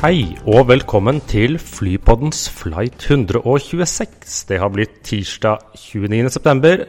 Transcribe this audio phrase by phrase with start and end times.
[0.00, 4.46] Hei og velkommen til Flypoddens flight 126.
[4.48, 6.86] Det har blitt tirsdag 29.9,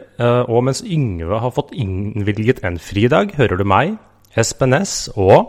[0.48, 3.98] og mens Yngve har fått innvilget en fridag, hører du meg,
[4.40, 5.44] Espen S og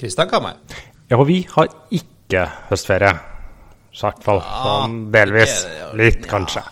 [0.00, 0.56] Kristian Kammer.
[1.10, 3.12] Ja, og vi har ikke høstferie.
[3.92, 5.66] I hvert fall sånn delvis.
[6.00, 6.64] Litt, kanskje.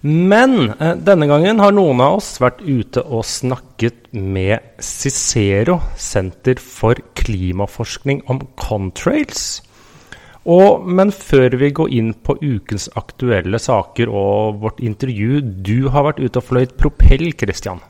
[0.00, 6.60] Men eh, denne gangen har noen av oss vært ute og snakket med Cicero, Senter
[6.62, 9.60] for klimaforskning om contrails.
[10.48, 16.06] Og, men før vi går inn på ukens aktuelle saker og vårt intervju Du har
[16.08, 17.82] vært ute og fløyet propell, Christian.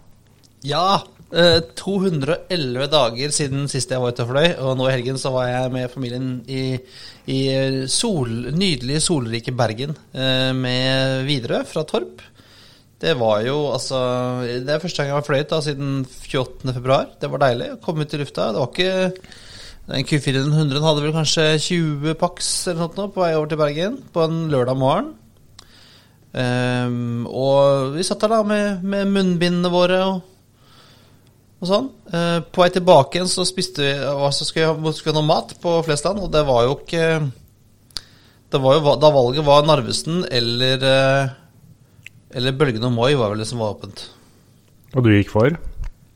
[0.66, 0.98] Ja,
[1.33, 5.33] eh, 211 dager siden sist jeg var ute og fløy, og nå i helgen så
[5.34, 6.64] var jeg med familien i,
[7.31, 7.41] i
[7.91, 12.25] sol, nydelige, solrike Bergen eh, med Widerøe fra Torp.
[13.00, 13.98] Det var jo altså
[14.45, 16.75] Det er første gang jeg har fløyet da, siden 28.
[16.77, 17.06] februar.
[17.20, 18.50] Det var deilig å komme ut i lufta.
[18.53, 19.15] Det var ikke
[19.91, 24.27] Den Q400 hadde vel kanskje 20 pax eller noe på vei over til Bergen på
[24.27, 25.15] en lørdag morgen.
[26.31, 30.20] Um, og vi satt der da med, med munnbindene våre og,
[31.61, 31.89] og sånn.
[32.08, 35.53] Eh, på vei tilbake igjen så spiste vi og så skulle jeg skulle noe mat
[35.61, 37.05] på Flesland, og det var jo ikke
[38.50, 41.34] Det var jo da valget var Narvesen eller eh,
[42.34, 44.06] Eller Bølgen og Moi var vel det som var åpent.
[44.94, 45.55] Og du gikk for?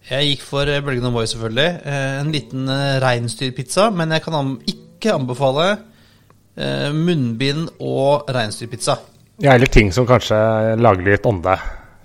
[0.09, 1.81] Jeg gikk for eh, Bølgen og Moi, selvfølgelig.
[2.21, 2.71] En liten
[3.03, 5.67] reinsdyrpizza, men jeg kan ikke anbefale
[6.95, 8.95] munnbind og reinsdyrpizza.
[9.43, 10.39] Ja, eller ting som kanskje
[10.79, 11.57] lager litt ånde.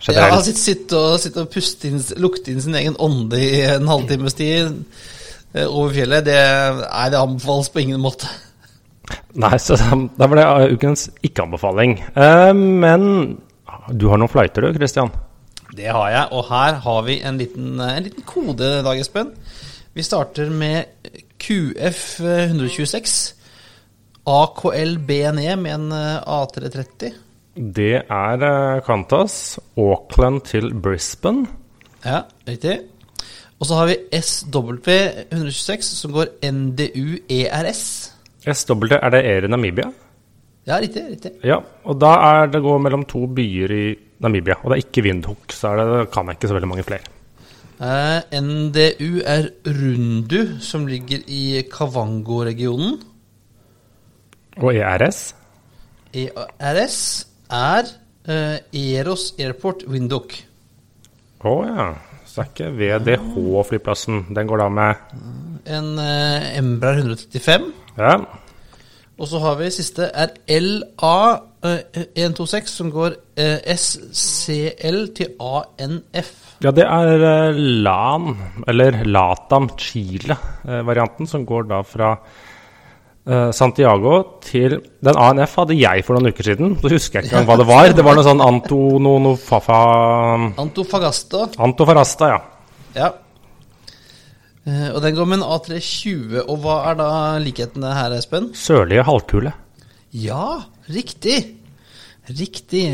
[0.08, 3.90] Ja, sitte, sitte, og, sitte og puste inn, lukte inn sin egen ånde i en
[3.90, 4.70] halvtimes tid
[5.52, 6.38] eh, over fjellet, det,
[6.86, 8.30] nei, det anbefales på ingen måte.
[9.40, 11.98] Nei, så da var det uh, ukens ikke-anbefaling.
[12.16, 13.10] Eh, men
[13.92, 15.12] du har noen flighter du, Christian?
[15.76, 19.02] Det har jeg, og her har vi en liten, eh, en liten kode i dag,
[19.02, 19.34] Espen.
[19.94, 21.12] Vi starter med
[21.42, 23.18] QF 126.
[24.30, 27.14] AKL BNE med en eh, A330.
[27.60, 29.60] Det er uh, Qantas.
[29.76, 31.44] Auckland til Brisbane.
[32.06, 32.78] Ja, riktig.
[33.60, 34.78] Og så har vi SW
[35.28, 37.82] 126, som går NDU ERS.
[38.48, 39.90] SW, er det Air i Namibia?
[40.68, 41.04] Ja, riktig.
[41.10, 41.32] riktig.
[41.44, 43.86] Ja, og da er det går mellom to byer i
[44.24, 44.56] Namibia.
[44.64, 47.16] Og det er ikke Windhook, så det, det kan jeg ikke så veldig mange flere.
[47.80, 53.02] Eh, NDU er Rundu, som ligger i Kavango-regionen.
[54.60, 55.36] Og ERS?
[56.14, 57.90] ERS er
[58.30, 58.60] eh,
[58.98, 60.36] Eros Airport Windhoek.
[61.46, 61.90] Å ja.
[62.30, 64.28] Så er ikke VDH-flyplassen.
[64.36, 65.16] Den går da med
[65.70, 67.72] En eh, Embraer 135.
[67.98, 68.20] Ja.
[69.20, 71.16] Og så har vi siste er LA
[71.68, 76.30] eh, 126, som går eh, SCL til ANF.
[76.64, 82.14] Ja, det er eh, LAN, eller Latam Chile-varianten, som går da fra
[83.54, 86.76] Santiago til Den ANF hadde jeg for noen uker siden.
[86.82, 87.94] Så husker jeg ikke engang hva det var.
[87.94, 89.80] Det var noe sånn Anto no, no, Fafa
[90.62, 91.48] Antofagasta.
[91.62, 92.40] Anto ja.
[92.98, 93.10] Ja.
[94.70, 96.44] Eh, og den går med en A320.
[96.46, 97.10] Og hva er da
[97.44, 98.52] likhetene her, Espen?
[98.58, 99.54] Sørlige halvkule.
[100.16, 101.40] Ja, riktig.
[102.30, 102.86] Riktig.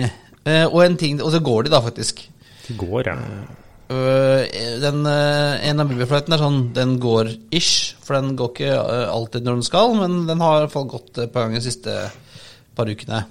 [0.45, 2.25] Eh, og en ting Og så går de, da, faktisk.
[2.67, 3.17] Det går, ja.
[3.85, 4.41] Øh,
[4.81, 5.15] den, ene
[5.69, 9.59] en av Bibelfløyten er sånn Den går ish, for den går ikke øh, alltid når
[9.59, 11.97] den skal, men den har i hvert fall gått et par ganger de siste
[12.75, 13.21] par ukene.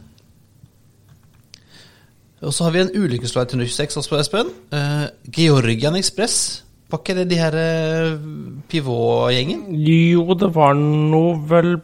[2.44, 4.50] Og så har vi en ulykkesflight 126 også på Espen.
[5.32, 6.62] Georgian Express.
[6.92, 7.54] Var ikke det de her
[8.68, 9.62] Pivot-gjengen?
[9.80, 11.78] Jo, det var noe vel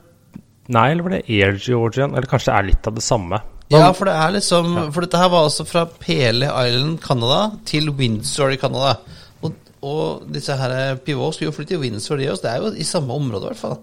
[0.70, 2.12] Nei, eller var det Air Georgian?
[2.14, 3.40] Eller kanskje det er litt av det samme.
[3.70, 7.90] Ja, for det er liksom For dette her var altså fra Pele Island, Canada, til
[7.94, 8.96] Windsor i Canada.
[9.42, 9.54] Og,
[9.86, 12.46] og disse her Pivot skulle jo flytte til Windsor, de også.
[12.46, 13.78] Det er jo i samme område, i hvert fall.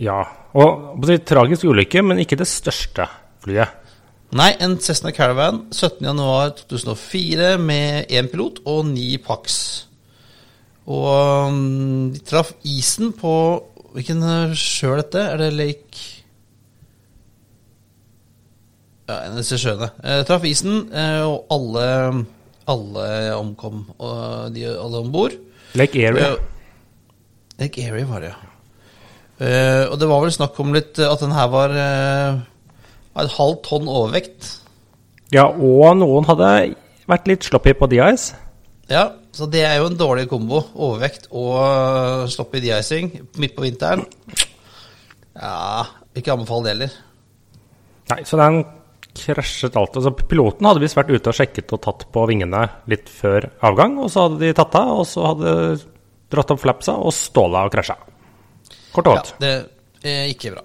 [0.00, 0.22] Ja.
[0.54, 3.06] Og på si, tragisk ulykke, men ikke det største
[3.44, 3.80] flyet.
[4.34, 9.60] Nei, en Cessna Caravan 17.1.2004 med én pilot og ni Pax.
[10.90, 13.34] Og um, de traff isen på
[13.94, 15.22] Hvilken uh, sjø er dette?
[15.22, 16.13] Er det Lake
[19.04, 19.90] Ja, en disse sjøene.
[20.00, 22.24] Eh, traff isen, eh, og alle,
[22.70, 23.06] alle
[23.36, 23.84] omkom.
[23.98, 25.36] Og de alle om bord.
[25.76, 26.34] Lake Erie.
[27.60, 28.50] Lake Erie var det, ja.
[29.44, 32.38] Eh, og det var vel snakk om litt eh, at den her var eh,
[33.20, 34.52] et halvt tonn overvekt.
[35.34, 36.50] Ja, og noen hadde
[37.10, 38.38] vært litt sloppy på de-ice.
[38.88, 40.62] Ja, så det er jo en dårlig kombo.
[40.72, 43.10] Overvekt og eh, sloppy de-icing
[43.42, 44.06] midt på vinteren.
[45.34, 45.84] Ja,
[46.14, 46.96] ikke anbefale det heller.
[48.14, 48.62] Nei, så den
[49.14, 49.96] krasjet alt.
[50.00, 53.96] Altså, piloten hadde visst vært ute og sjekket og tatt på vingene litt før avgang,
[54.02, 55.54] og så hadde de tatt av, og så hadde
[56.34, 57.96] dratt opp flapsa og ståla og krasja.
[58.94, 59.32] Kort og godt.
[59.38, 59.60] Ja,
[60.04, 60.64] det er ikke bra.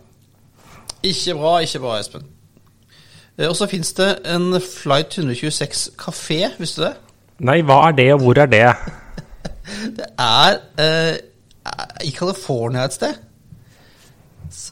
[1.10, 2.26] Ikke bra, ikke bra, Espen.
[3.38, 6.96] Eh, Og så fins det en Flight 126 kafé, visste du det?
[7.48, 8.66] Nei, hva er det, og hvor er det?
[9.96, 11.18] Det er eh,
[12.04, 13.20] i California et sted.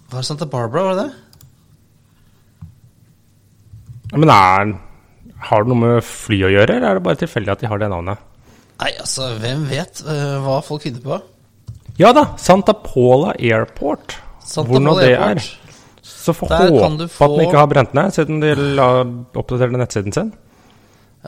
[0.10, 1.27] Var det Santa Barbara, var det det?
[4.14, 4.74] Men er,
[5.50, 7.82] har det noe med fly å gjøre, eller er det bare tilfeldig at de har
[7.82, 8.24] det navnet?
[8.78, 11.20] Nei, altså, hvem vet uh, hva folk finner på?
[11.98, 14.20] Ja da, Santa Paula Airport.
[14.46, 15.42] Santa hvor nå det er.
[16.08, 17.26] Så får håpe få...
[17.26, 20.30] at den ikke har brent ned, siden de la oppdaterte nettsiden sin.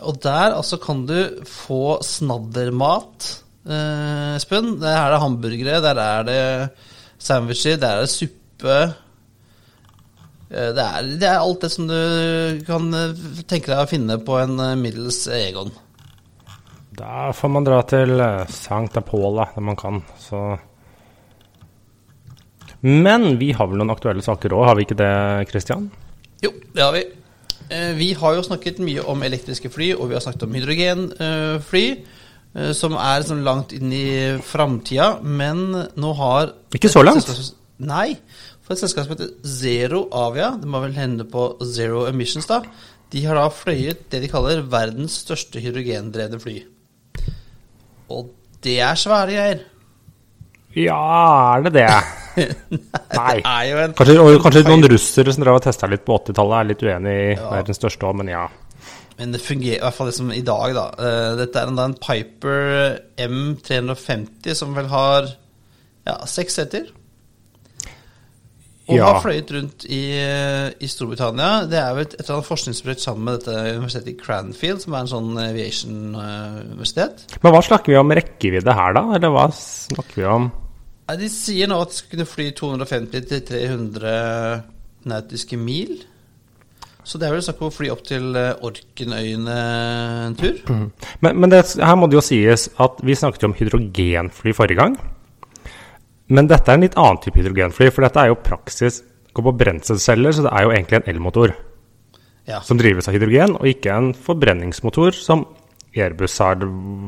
[0.05, 1.17] Og der altså kan du
[1.49, 3.29] få snaddermat,
[3.67, 4.77] eh, Espen.
[4.79, 6.41] Der er det hamburgere, der er det
[7.19, 8.77] sandwicher, der er det suppe.
[10.49, 14.17] Eh, Det er, det er alt det som du kan eh, tenke deg å finne
[14.25, 15.71] på en eh, middels Egon.
[16.99, 20.57] Da får man dra til eh, Santa der man kan, så
[22.81, 25.89] Men vi har vel noen aktuelle saker òg, har vi ikke det, Christian?
[26.41, 27.03] Jo, det har vi.
[27.99, 31.83] Vi har jo snakket mye om elektriske fly, og vi har snakket om hydrogenfly,
[32.73, 37.27] som er sånn langt inn i framtida, men nå har Ikke så langt?
[37.83, 38.15] Nei,
[38.69, 42.61] for et selskap som heter Zero Avia, det må vel hende på Zero Emissions, da,
[43.09, 46.59] de har da fløyet det de kaller verdens største hydrogendrevne fly.
[48.13, 48.29] Og
[48.61, 49.63] det er svære greier.
[50.77, 50.99] Ja,
[51.57, 51.87] er det det?
[53.17, 53.39] Nei.
[53.41, 56.19] Det er jo en Kanskje, og kanskje noen russere som drev og testa litt på
[56.21, 57.49] 80-tallet, er litt uenig i Ja.
[57.55, 58.45] verdens største òg, men ja.
[59.19, 60.85] Men det fungerer i hvert fall liksom i dag, da.
[60.95, 65.27] Eh, dette er en, en Piper M350 som vel har
[66.07, 66.85] ja, seks seter.
[68.89, 69.05] Og Ja.
[69.13, 69.99] har fløyet rundt i,
[70.81, 71.65] i Storbritannia.
[71.69, 74.95] Det er vel et, et eller annet forskningsprosjekt sammen med dette universitetet i Cranfield, som
[74.97, 77.25] er en sånn aviation-universitet.
[77.43, 79.03] Men hva snakker vi om rekkevidde her, da?
[79.17, 80.49] Eller hva snakker vi om?
[81.09, 84.15] Nei, De sier nå at de skal kunne fly 250-300
[85.09, 85.93] nautiske mil.
[87.03, 89.55] Så det er vel snakk om å fly opp til eh, Orkenøyene
[90.27, 90.59] en tur.
[91.23, 94.77] Men, men det, her må det jo sies at vi snakket jo om hydrogenfly forrige
[94.81, 94.97] gang.
[96.29, 99.01] Men dette er en litt annen type hydrogenfly, for dette er jo praksis
[99.33, 101.55] går på brenselceller, så det er jo egentlig en elmotor
[102.47, 102.61] Ja.
[102.61, 105.45] som drives av hydrogen, og ikke en forbrenningsmotor som
[105.95, 106.55] Airbus har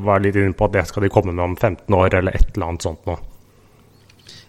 [0.04, 2.56] var litt inne på at det skal de komme med om 15 år, eller et
[2.56, 3.18] eller annet sånt noe.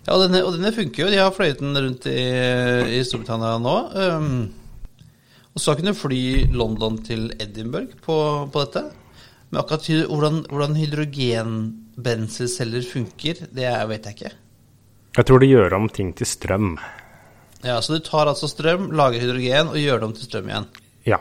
[0.07, 1.11] Ja, og denne, og denne funker jo.
[1.13, 2.19] De har fløyet den rundt i,
[2.99, 3.75] i Storbritannia nå.
[3.95, 4.53] Um,
[5.55, 8.83] og så kunne fly London til Edinburgh på, på dette.
[9.51, 14.33] Men akkurat hvordan, hvordan hydrogenbrenselceller funker, det vet jeg ikke.
[15.13, 16.77] Jeg tror de gjør om ting til strøm.
[17.63, 20.67] Ja, Så du tar altså strøm, lager hydrogen og gjør det om til strøm igjen.
[21.07, 21.19] Ja.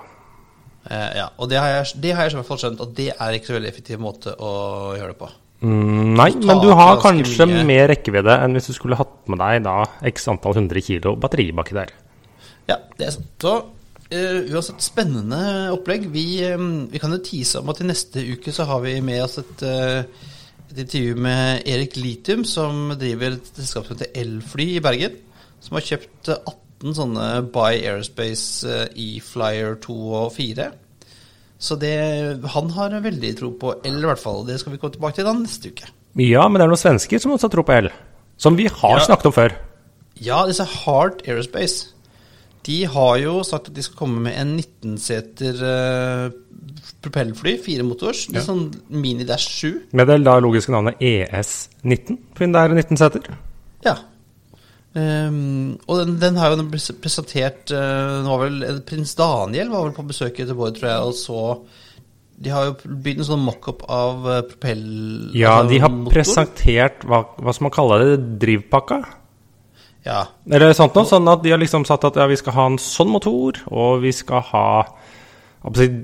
[0.90, 3.12] Eh, ja, Og det har, jeg, det har jeg i hvert fall skjønt at det
[3.14, 4.54] er ikke så veldig effektiv måte å
[4.98, 5.30] gjøre det på.
[5.62, 7.66] Mm, nei, men du har kanskje mye.
[7.70, 9.76] mer rekkevidde enn hvis du skulle hatt med deg da
[10.10, 11.94] x antall hundre kilo batteri baki der.
[12.72, 13.30] Ja, det er sant.
[13.44, 13.60] Så
[14.12, 16.10] Uh, uansett spennende opplegg.
[16.12, 19.22] Vi, um, vi kan jo tease om at i neste uke så har vi med
[19.24, 20.26] oss et, eh,
[20.72, 25.18] et intervju med Erik Litium, som driver et selskap som heter Elfly i Bergen.
[25.62, 26.40] Som har kjøpt eh,
[26.82, 30.70] 18 sånne By Aerospace eh, E-Flyer 2 og 4.
[31.62, 31.92] Så det,
[32.56, 34.46] han har veldig tro på el, i hvert fall.
[34.48, 35.92] Det skal vi komme tilbake til da neste uke.
[36.18, 37.92] Ja, men det er noen svensker som også har tro på el.
[38.42, 39.04] Som vi har Ja.
[39.06, 39.54] snakket om før.
[40.22, 41.92] Ja, disse Heart Aerospace
[42.68, 46.26] De har jo sagt at de skal komme med en 19-seter uh,
[47.02, 48.28] propellfly, fire motors.
[48.30, 49.94] Det er sånn Mini Dash 7.
[49.98, 53.30] Med det da logiske navnet ES19, fordi det er 19 seter.
[53.86, 53.98] Ja.
[54.92, 56.66] Um, og den, den har jo
[57.00, 61.06] presentert uh, var vel eh, Prins Daniel var vel på besøk i Göteborg, tror jeg,
[61.06, 61.38] og så
[62.42, 64.84] De har jo begynt en sånn mockup av uh, propell...
[65.38, 66.18] Ja, de har motor.
[66.18, 69.00] presentert hva, hva skal man kalle det, drivpakka?
[70.06, 70.24] Ja.
[70.50, 71.04] Eller sant nå?
[71.06, 74.02] sånn at de har liksom sagt at ja, vi skal ha en sånn motor, og
[74.02, 74.66] vi skal ha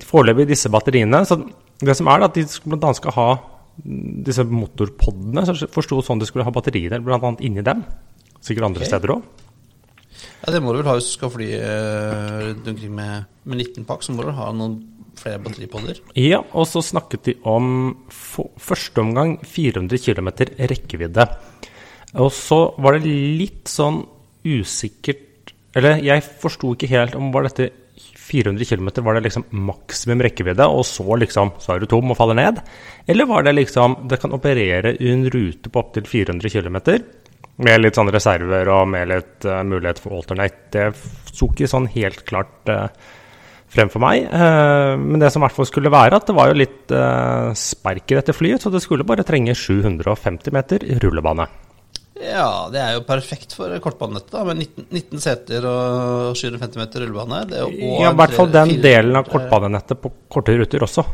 [0.06, 1.24] foreløpig disse batteriene.
[1.26, 1.40] Så
[1.82, 3.30] det som er da, at de annet skal ha
[4.28, 7.84] disse motorpodene, så forsto sånn de skulle ha batterier blant annet inni dem.
[8.42, 8.92] Sikkert andre okay.
[8.92, 9.26] steder òg.
[10.44, 13.66] ja, det må du vel ha hvis du skal fly eh, rundt omkring med, med
[13.66, 14.06] 19 pakk.
[14.06, 14.78] Så må du ha noen
[15.18, 16.02] flere batteripodder.
[16.22, 17.70] Ja, og så snakket de om
[18.14, 20.30] for, første omgang 400 km
[20.70, 21.26] rekkevidde.
[22.16, 24.00] Og så var det litt sånn
[24.48, 27.68] usikkert Eller jeg forsto ikke helt om var dette
[28.28, 32.18] 400 km var det liksom maksimum rekkevidde, og så liksom så er du tom og
[32.20, 32.60] faller ned?
[33.08, 36.78] Eller var det liksom det kan operere i en rute på opptil 400 km
[37.64, 40.68] med litt sånn reserver og med litt uh, mulighet for alternate?
[40.74, 40.90] Det
[41.32, 42.90] sto ikke sånn helt klart uh,
[43.72, 44.28] frem for meg.
[44.28, 46.98] Uh, men det som i hvert fall skulle være, at det var jo litt
[47.58, 51.48] spark i dette flyet, så det skulle bare trenge 750 meter rullebane.
[52.22, 57.06] Ja, det er jo perfekt for kortbanenettet, da, med 19, 19 seter og 750 meter
[57.06, 57.44] rullebane.
[57.54, 57.68] ja,
[58.12, 61.06] i hvert fall den fire, delen av kortbanenettet på korte ruter også,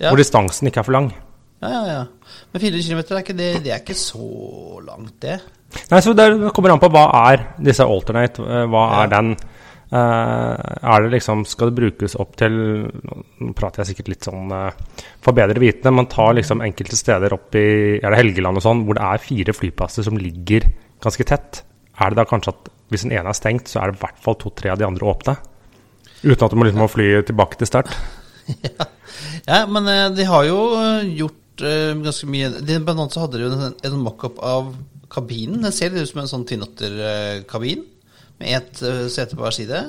[0.00, 0.08] ja.
[0.08, 1.10] hvor distansen ikke er for lang.
[1.64, 2.38] Ja, ja, ja.
[2.52, 5.38] Men 400 km er ikke det, det er ikke så langt, det.
[5.90, 9.34] Nei, så Det kommer an på hva er disse alternate, eh, hva er den
[9.96, 12.54] er det liksom, Skal det brukes opp til
[12.86, 14.70] Nå prater jeg sikkert litt sånn uh,
[15.24, 15.94] for bedre vitende.
[15.98, 17.66] Man tar liksom enkelte steder opp i
[17.98, 20.68] er det Helgeland og sånn, hvor det er fire flyplasser som ligger
[21.02, 21.62] ganske tett.
[21.98, 24.20] Er det da kanskje at hvis den ene er stengt, så er det i hvert
[24.22, 25.34] fall to-tre av de andre åpne?
[26.22, 27.90] Uten at du må liksom fly tilbake til start?
[28.68, 28.86] ja.
[29.50, 30.60] ja, men uh, de har jo
[31.16, 34.74] gjort ganske mye de, Blant annet så hadde de jo en, en mockup av
[35.12, 35.62] kabinen.
[35.64, 37.84] Den ser litt ut som en sånn Tinotter-kabin
[38.40, 39.82] med ett uh, sete på hver side?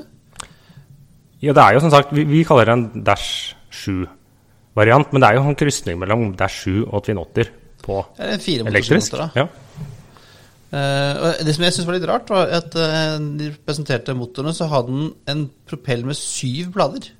[1.44, 5.30] Ja, det er jo som sagt Vi, vi kaller det en Dash 7-variant, men det
[5.30, 7.52] er jo en krysning mellom Dash 7 og Twin Otter
[7.84, 9.16] på elektrisk.
[9.38, 9.48] Ja.
[10.68, 14.68] Uh, det som jeg syns var litt rart, var at uh, de presenterte motorene, så
[14.72, 17.12] hadde den en propell med syv blader.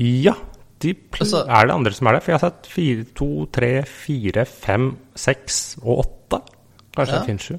[0.00, 0.34] Ja,
[0.80, 2.22] de altså, er det andre som er det.
[2.24, 6.40] For jeg har sett fire, to, tre, fire, fem, seks og åtte.
[6.96, 7.18] Kanskje ja.
[7.18, 7.58] det finnes sju.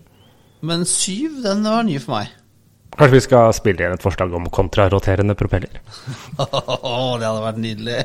[0.68, 2.38] Men syv, den var ny for meg.
[2.92, 5.80] Kanskje vi skal spille igjen et forslag om kontraroterende propeller?
[6.42, 7.98] oh, det hadde vært nydelig.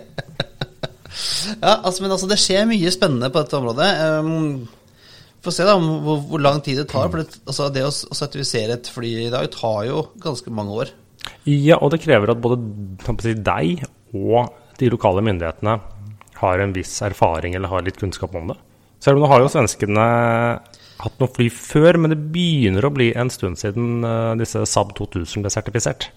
[1.65, 3.91] ja, altså, men altså, det skjer mye spennende på dette området.
[4.23, 4.67] Um,
[5.47, 7.11] Få se da hvor, hvor, lang tid det tar.
[7.13, 10.79] For det, altså, det å, å sertifisere et fly i dag tar jo ganske mange
[10.83, 10.95] år.
[11.47, 13.85] Ja, og det krever at både deg
[14.17, 15.77] og de lokale myndighetene
[16.41, 18.59] har en viss erfaring eller har litt kunnskap om det.
[19.03, 20.07] Selv om nå har jo svenskene
[21.03, 24.95] hatt noe fly før, men det begynner å bli en stund siden uh, disse Saab
[24.97, 26.09] 2000 ble sertifisert.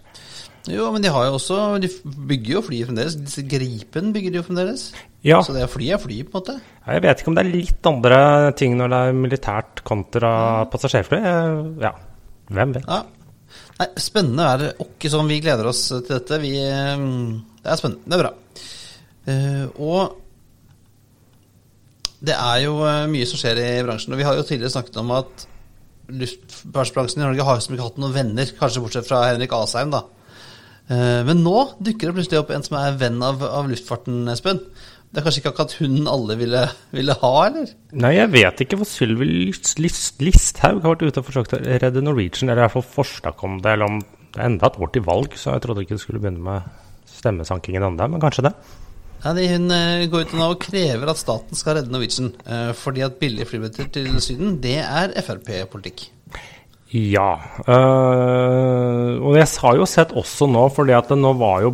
[0.70, 3.16] Jo, men de har jo også De bygger jo fly fremdeles.
[3.24, 4.90] Disse Gripen bygger de jo fremdeles.
[5.26, 5.40] Ja.
[5.44, 6.58] Så det er fly er fly, på en måte.
[6.86, 8.20] Jeg vet ikke om det er litt andre
[8.60, 10.34] ting når det er militært kontra
[10.72, 11.22] passasjerfly.
[11.84, 11.94] Ja,
[12.52, 12.88] hvem vet.
[12.88, 13.02] Ja.
[13.80, 15.30] Nei, spennende er det åkke sånn.
[15.32, 16.40] vi gleder oss til dette.
[16.44, 17.06] Vi, eh,
[17.64, 18.06] det er spennende.
[18.06, 18.34] Det er bra.
[19.30, 20.29] Uh, og
[22.26, 24.14] det er jo eh, mye som skjer i bransjen.
[24.16, 25.48] Og vi har jo tidligere snakket om at
[26.10, 30.04] luftfartsbransjen i Norge har som ikke hatt noen venner, kanskje bortsett fra Henrik Asheim, da.
[30.90, 34.64] Eh, men nå dukker det plutselig opp en som er venn av, av luftfarten, Espen.
[35.10, 37.72] Det er kanskje ikke akkurat hun alle ville, ville, ha, eller?
[37.98, 39.50] Nei, jeg vet ikke hvor Sylvi
[39.82, 43.58] Listhaug har vært ute og forsøkt å redde Norwegian, eller i hvert fall forslag om
[43.64, 46.04] det, eller om det er enda et år til valg, så jeg trodde ikke det
[46.04, 46.70] skulle begynne med
[47.10, 48.54] stemmesankingen ennå, men kanskje det.
[49.20, 52.32] Ja, Hun uh, går ut nå og krever at staten skal redde Norwegian.
[52.48, 56.08] Uh, fordi at billige flybilletter til Syden, det er Frp-politikk.
[56.96, 57.34] Ja.
[57.68, 61.74] Uh, og jeg har jo sett også nå, fordi at nå var jo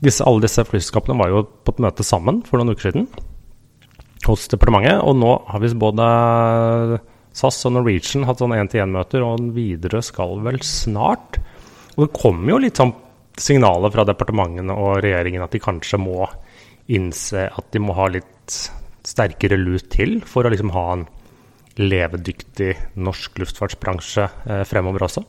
[0.00, 3.10] disse, Alle disse flyselskapene var jo på et møte sammen for noen uker siden
[4.24, 5.02] hos departementet.
[5.04, 6.06] Og nå har visst både
[7.36, 11.38] SAS og Norwegian hatt sånn én-til-én-møter, og Widerøe skal vel snart.
[11.96, 12.96] Og det kommer jo litt sånn
[13.40, 16.24] signaler fra departementene og regjeringen at de kanskje må
[16.88, 18.56] innse at de må ha litt
[19.06, 21.04] sterkere lut til for å liksom ha en
[21.80, 25.22] levedyktig norsk luftfartsbransje eh, fremover også?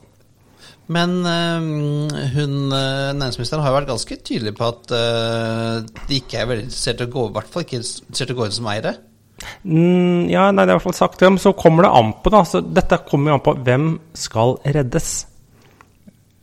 [0.92, 1.68] Men øh,
[2.34, 7.00] hun, eh, næringsministeren har jo vært ganske tydelig på at de ikke er veldig interessert
[7.00, 8.96] i å gå i hvert fall ikke interessert i å gå inn som eiere?
[9.62, 11.22] Mm, ja, nei, det er i hvert fall sagt.
[11.24, 12.42] Men så kommer det an på, da.
[12.46, 15.10] Så dette kommer jo an på hvem skal reddes.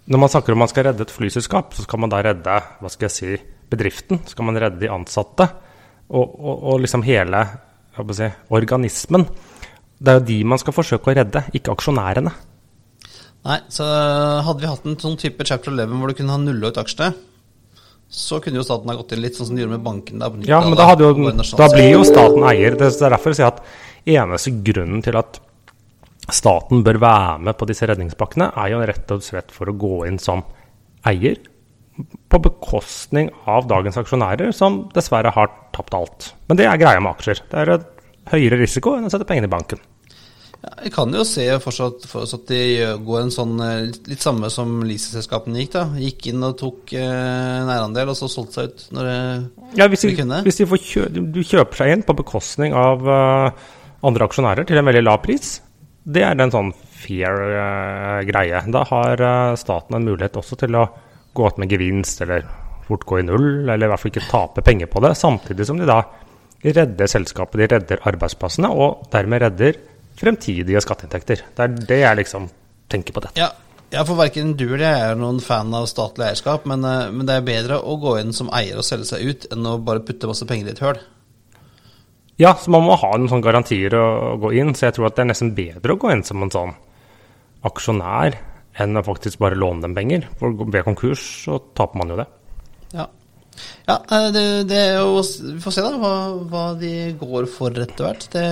[0.10, 2.92] Når man snakker om man skal redde et flyselskap, så skal man da redde hva
[2.92, 3.36] skal jeg si,
[3.72, 4.22] bedriften?
[4.30, 5.48] Skal man redde de ansatte?
[6.10, 7.44] Og, og, og liksom hele
[8.16, 9.26] si, organismen.
[10.00, 12.32] Det er jo de man skal forsøke å redde, ikke aksjonærene.
[13.48, 13.86] Nei, så
[14.44, 17.14] hadde vi hatt en sånn type chapter 11 hvor du kunne ha nulla ut aksjene,
[18.10, 20.22] så kunne jo staten ha gått inn litt sånn som de gjorde med banken.
[20.22, 21.12] Der, ja, men da, jo,
[21.60, 22.76] da, blir jo staten eier.
[22.80, 23.62] Det er derfor jeg sier at
[24.10, 25.40] eneste grunnen til at
[26.34, 30.02] staten bør være med på disse redningspakkene, er jo rett og slett for å gå
[30.10, 30.44] inn som
[31.08, 31.38] eier
[32.30, 36.34] på bekostning av dagens aksjonærer, som dessverre har tapt alt.
[36.50, 37.44] Men det er greia med aksjer.
[37.52, 37.88] Det er et
[38.34, 39.82] høyere risiko enn å sette pengene i banken.
[40.60, 44.50] Ja, jeg kan jo se fortsatt, fortsatt at de går en sånn eh, litt samme
[44.52, 45.72] som leaseselskapene gikk.
[45.78, 45.86] da.
[46.04, 49.10] Gikk inn og tok eh, nærandel, og så solgte seg ut når
[49.80, 50.42] ja, hvis de, de kunne.
[50.44, 53.70] Hvis de, kjø, du kjøper seg inn på bekostning av uh,
[54.06, 55.60] andre aksjonærer til en veldig lav pris.
[56.04, 58.60] Det er en sånn fair uh, greie.
[58.74, 60.90] Da har uh, staten en mulighet også til å
[61.40, 62.48] gå ut med gevinst, eller
[62.90, 65.14] fort gå i null, eller i hvert fall ikke tape penger på det.
[65.18, 66.02] Samtidig som de da
[66.66, 69.80] redder selskapet, de redder arbeidsplassene, og dermed redder
[70.20, 71.46] fremtidige skatteinntekter.
[71.56, 72.50] Det er det jeg liksom
[72.92, 73.40] tenker på dette.
[73.40, 73.54] Ja,
[73.90, 77.40] ja, for verken du eller jeg er noen fan av statlig eierskap, men, men, det
[77.40, 80.30] er bedre å gå inn som eier og selge seg ut, enn å bare putte
[80.30, 81.00] masse penger i et høl.
[82.40, 85.18] Ja, så man må ha noen sånne garantier å, gå inn, så jeg tror at
[85.18, 86.76] det er nesten bedre å gå inn som en sånn
[87.68, 88.38] aksjonær
[88.84, 90.28] enn å faktisk bare låne dem penger.
[90.40, 92.28] For ved konkurs så taper man jo det.
[92.96, 93.06] Ja.
[93.90, 93.98] ja
[94.34, 96.16] det, det, er jo Vi får se da hva,
[96.50, 98.28] hva de går for etter hvert.
[98.34, 98.46] Det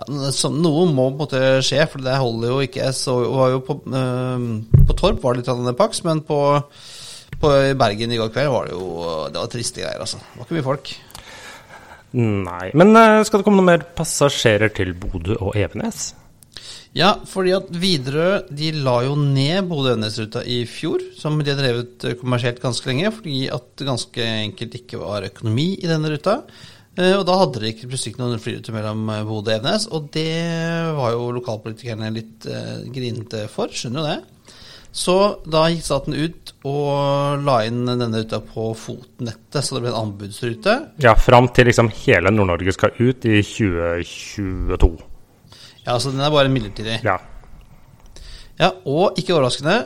[0.00, 2.88] ja, så, Noe må på en måte skje, for det holder jo ikke.
[2.96, 4.48] Så, var jo på, øh,
[4.88, 6.40] på Torp var det litt paks, men på,
[7.40, 8.90] på Bergen i går kveld var det jo
[9.30, 10.20] Det var triste greier, altså.
[10.22, 10.92] Det var ikke mye folk.
[12.10, 12.70] Nei.
[12.74, 16.10] Men uh, skal det komme noen mer passasjerer til Bodø og Evenes?
[16.96, 22.06] Ja, fordi at Widerøe de la jo ned Bodø-Evenes-ruta i fjor, som de har drevet
[22.08, 26.40] eh, kommersielt ganske lenge, fordi at det ganske enkelt ikke var økonomi i denne ruta.
[26.98, 30.34] Uh, og da hadde de ikke plutselig noen flyruter mellom Bodø og Evenes, og det
[30.96, 34.18] var jo lokalpolitikerne litt uh, grinete for, skjønner jo det.
[34.90, 35.14] Så
[35.46, 40.00] da gikk staten ut og la inn denne ruta på fotnettet, så det ble en
[40.00, 40.74] anbudsrute.
[41.06, 45.09] Ja, fram til liksom hele Nord-Norge skal ut i 2022.
[45.86, 47.00] Ja, så den er bare midlertidig.
[47.06, 47.16] Ja.
[48.60, 49.78] ja og ikke overraskende,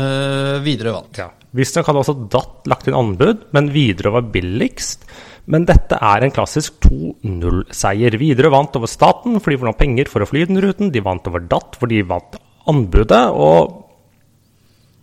[0.00, 1.20] øh, Widerøe vant.
[1.20, 1.28] Ja.
[1.56, 5.04] Visstnok hadde også DAT lagt inn anbud, men Widerøe var billigst.
[5.50, 8.14] Men dette er en klassisk 2-0-seier.
[8.20, 10.92] Widerøe vant over staten fordi de får noen penger for å fly den ruten.
[10.94, 12.38] De vant over DAT fordi de vant
[12.70, 13.24] anbudet.
[13.34, 13.86] og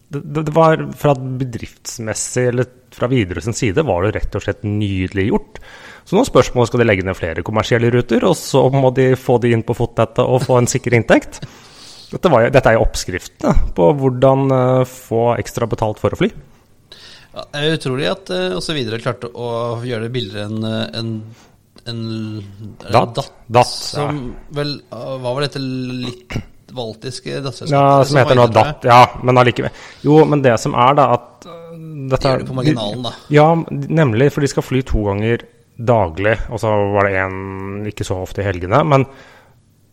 [0.07, 5.27] det, det, var fra bedriftsmessig eller fra Widerøes side var det rett og slett nydelig
[5.33, 5.59] gjort.
[6.07, 9.35] Så nå spørsmålet skal de legge ned flere kommersielle ruter, og så må de få
[9.43, 11.41] de inn på fotnettet og få en sikker inntekt.
[12.07, 16.29] Dette, var, dette er jo oppskriftene på hvordan uh, få ekstra betalt for å fly.
[17.33, 18.55] Ja, det er utrolig at osv.
[18.61, 19.49] også Widerøe klarte å
[19.83, 21.11] gjøre det billigere enn en,
[21.91, 21.99] en, en,
[22.87, 23.19] DAT,
[23.51, 24.45] DAT, som ja.
[24.61, 24.71] vel
[25.25, 26.39] var dette litt
[26.71, 27.75] baltiske datterselskapet.
[27.75, 29.83] Ja, som heter noe DAT, ja, men allikevel.
[30.07, 33.13] Jo, men det som er, da, at dette De gjør det på marginalen, da.
[33.35, 35.43] Ja, nemlig, for de skal fly to ganger
[35.77, 38.81] daglig, og så var det én ikke så ofte i helgene.
[38.87, 39.05] Men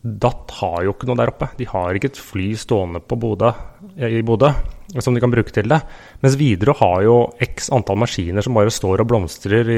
[0.04, 1.48] DAT har jo ikke noe der oppe.
[1.56, 3.52] De har ikke et fly stående på Bodø,
[3.96, 4.52] i Bodø
[5.00, 5.80] som de kan bruke til det.
[6.22, 9.70] Mens Widerøe har jo x antall maskiner som bare står og blomstrer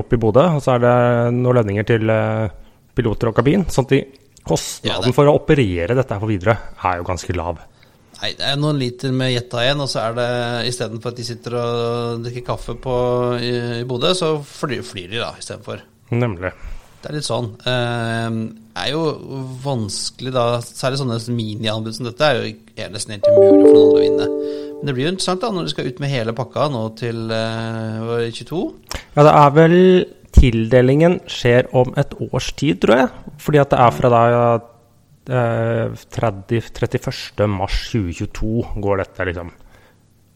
[0.00, 0.46] oppe i Bodø.
[0.56, 0.96] Og så er det
[1.36, 2.48] noen lønninger til uh,
[2.96, 3.66] piloter og kabin.
[3.68, 4.04] sånn at de
[4.44, 7.62] Kostnaden ja, for å operere dette for videre er jo ganske lav.
[8.20, 10.28] Nei, det er noen liter med Jetta igjen, og så er det
[10.70, 12.94] istedenfor at de sitter og drikker kaffe på,
[13.40, 15.82] i, i Bodø, så flyr, flyr de da istedenfor.
[16.14, 16.52] Nemlig.
[17.04, 17.50] Det er litt sånn.
[17.68, 18.36] Eh,
[18.80, 19.02] er jo
[19.60, 23.98] vanskelig da, særlig sånne minianbud som dette, er jo nesten helt umulig for noen andre
[23.98, 24.28] å vinne.
[24.78, 27.34] Men det blir jo interessant da, når du skal ut med hele pakka nå til
[27.34, 28.62] eh, 22.
[29.18, 29.76] Ja, det er vel
[30.34, 33.34] tildelingen skjer om et års tid, tror jeg.
[33.42, 34.70] Fordi at det er fra da eh,
[35.24, 37.46] 30, 31.
[37.48, 39.54] mars 2022 går dette liksom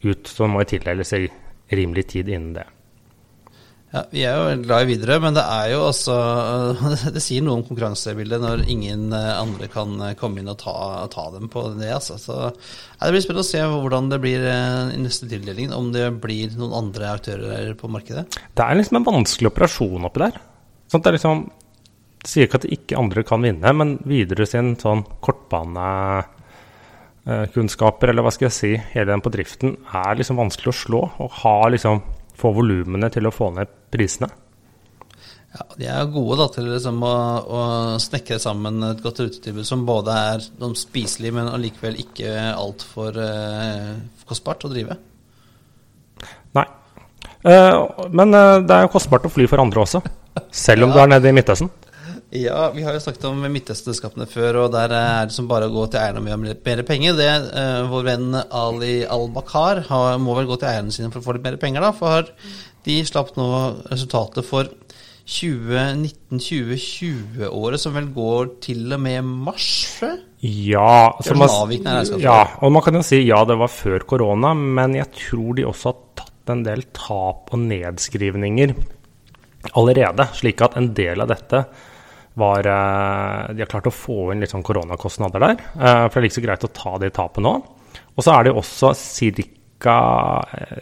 [0.06, 0.30] ut.
[0.30, 1.28] Så må tildele seg
[1.74, 2.66] rimelig tid innen det.
[3.88, 6.14] Ja, Vi er jo glad i videre, men det er jo også
[7.14, 11.06] Det sier noe om konkurransebildet når ingen eh, andre kan eh, komme inn og ta,
[11.12, 11.88] ta dem på det.
[11.96, 12.18] Altså.
[12.20, 15.72] Så ja, Det blir spennende å se hvordan det blir eh, i neste tildeling.
[15.72, 18.26] Om det blir noen andre aktører på markedet.
[18.28, 20.36] Det er liksom en vanskelig operasjon oppi der.
[20.92, 21.46] Sånn det er liksom
[22.26, 28.46] sier ikke at ikke andre kan vinne, men videre sin sånn kortbanekunnskaper, eller hva skal
[28.48, 31.00] jeg si, hele den på driften, er liksom vanskelig å slå.
[31.24, 31.96] Og ha liksom
[32.38, 34.28] få volumene til å få ned prisene?
[35.48, 37.60] Ja, De er gode da, til liksom å, å,
[38.02, 40.44] snekre sammen et godt rutetilbud som både er
[40.76, 43.94] spiselig, men allikevel ikke altfor eh,
[44.28, 44.98] kostbart å drive.
[46.58, 46.66] Nei.
[47.48, 47.74] Eh,
[48.12, 50.02] men uh, det er jo kostbart å fly for andre også,
[50.66, 50.98] selv om ja.
[50.98, 51.72] du er nede i Midtøsten.
[52.28, 55.72] Ja, vi har jo snakket om Midtøsten-selskapene før, og der er det som bare å
[55.72, 57.14] gå til eierne med mer penger.
[57.16, 59.80] Det, uh, vår venn Ali Al-Bakar
[60.20, 61.92] må vel gå til eierne sine for å få litt mer penger, da.
[61.96, 62.28] For
[62.84, 63.46] de slapp nå
[63.88, 64.68] resultatet for
[65.28, 70.02] 2019-2020-året, som vel går til og med mars?
[70.44, 71.48] Ja, man,
[72.20, 75.64] ja, og man kan jo si ja, det var før korona, men jeg tror de
[75.68, 78.70] også har tatt en del tap og nedskrivninger
[79.76, 80.24] allerede.
[80.38, 81.58] Slik at en del av dette
[82.38, 85.58] var eh, De har klart å få inn litt sånn koronakostnader der.
[85.74, 87.54] Eh, for det er ikke så greit å ta det tapet nå.
[88.14, 88.94] Og så er det jo også
[89.78, 89.98] ca.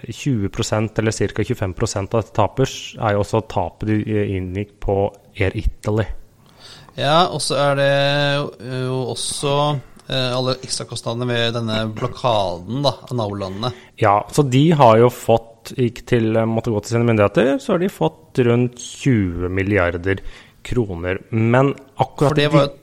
[0.08, 1.48] 20 eh, eller ca.
[1.50, 5.00] 25% av dette tapet er jo også tapet de inngikk på
[5.36, 6.06] Air Italy.
[6.96, 7.92] Ja, og så er det
[8.86, 9.52] jo også
[10.06, 13.72] alle ekstrakostnadene ved denne blokaden da, av nabolandene.
[13.98, 17.82] Ja, så de har jo fått, gikk til måtte gå til sine myndigheter, så har
[17.82, 20.22] de fått rundt 20 milliarder
[20.66, 21.20] kroner.
[21.30, 22.74] Men akkurat For det var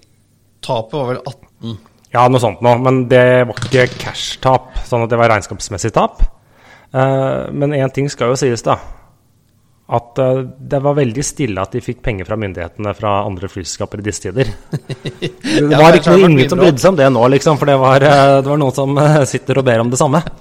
[0.63, 1.78] Tapet var vel 18
[2.13, 2.80] Ja, noe sånt noe.
[2.80, 6.22] Men det var ikke cash-tap, sånn at det var regnskapsmessig tap.
[6.93, 8.78] Eh, men én ting skal jo sies, da.
[9.98, 14.04] At eh, det var veldig stille at de fikk penger fra myndighetene fra andre flyselskaper
[14.04, 14.54] i disse tider.
[15.58, 17.60] Det var ikke noe ingen som brydde seg om det nå, liksom.
[17.60, 20.24] For det var, eh, det var noen som sitter og ber om det samme.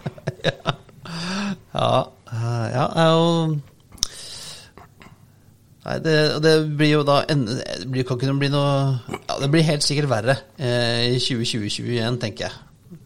[1.72, 3.62] Ja, ja, ja
[5.82, 8.68] Nei, det, det blir jo da en, Det blir, kan ikke bli noe
[9.26, 12.60] Ja, det blir helt sikkert verre eh, i 2020-2021, tenker jeg.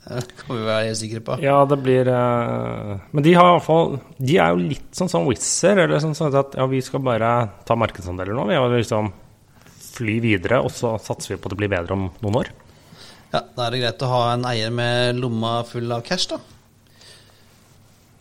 [0.07, 1.39] Det kan vi være helt sikre på.
[1.43, 5.11] Ja, det blir eh, Men de har i hvert fall De er jo litt sånn
[5.11, 7.33] som Wizz eller sånn, sånn at ja, vi skal bare
[7.67, 8.45] ta markedsandeler nå.
[8.51, 9.12] Vi har liksom
[9.97, 12.53] fly videre, og så satser vi på at det blir bedre om noen år.
[13.33, 16.39] Ja, Da er det greit å ha en eier med lomma full av cash, da.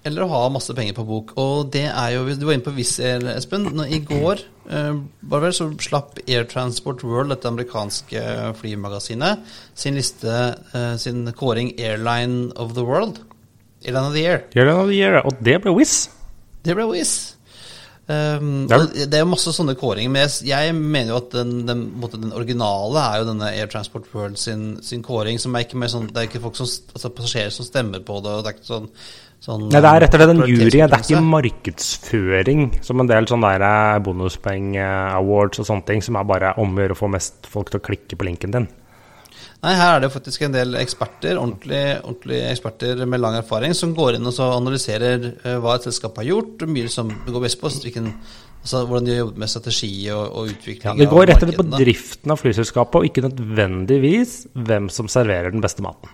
[0.05, 1.33] Eller å ha masse penger på bok.
[1.41, 3.65] Og det er jo Du var inne på Wizz Air, Espen.
[3.73, 4.99] når I går eh,
[5.33, 8.25] vel, så slapp Air Transport World, dette amerikanske
[8.59, 9.41] flymagasinet,
[9.73, 10.35] sin liste,
[10.73, 13.23] eh, sin kåring Airline of the World.
[13.85, 14.43] Airline of the Year.
[14.55, 16.09] Airline of the Year, og det ble Wizz.
[16.65, 17.15] Det ble Wizz.
[18.05, 18.77] Um, Ja.
[18.85, 21.79] Det er jo masse sånne kåringer, men jeg, jeg mener jo at den, den,
[22.13, 25.89] den originale er jo denne Air Transport World sin, sin kåring, som er ikke mer
[25.89, 28.59] sånn Det er ikke folk som, altså passasjerer som stemmer på det, og det er
[28.59, 28.91] ikke sånn,
[29.43, 30.69] sånn Nei, det er rett og slett en jury.
[30.71, 36.17] Det er ikke markedsføring som en del sånne der eh, bonuspoeng-awards og sånne ting, som
[36.19, 38.67] er bare om å gjøre å få mest folk til å klikke på linken din.
[39.65, 43.95] Nei, her er det faktisk en del eksperter, ordentlige, ordentlige eksperter med lang erfaring, som
[43.97, 47.33] går inn og så analyserer eh, hva et selskap har gjort, og mye som det
[47.33, 48.11] går best på, hvilken,
[48.61, 51.49] altså, hvordan de har jobbet med strategi og, og utvikling Ja, det går rett og
[51.49, 56.13] slett på driften av flyselskapet, og ikke nødvendigvis hvem som serverer den beste maten.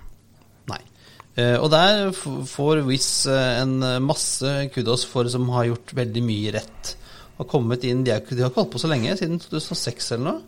[1.39, 6.24] Eh, og der får Wizz eh, en eh, masse kudos for som har gjort veldig
[6.28, 6.96] mye rett.
[7.38, 10.28] Har kommet inn, De, er, de har ikke holdt på så lenge, siden 2006 eller
[10.28, 10.41] noe.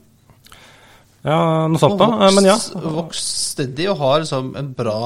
[1.23, 1.37] Ja,
[1.71, 2.57] noe sånt da, men ja.
[2.97, 4.97] vokst steady og har liksom en bra,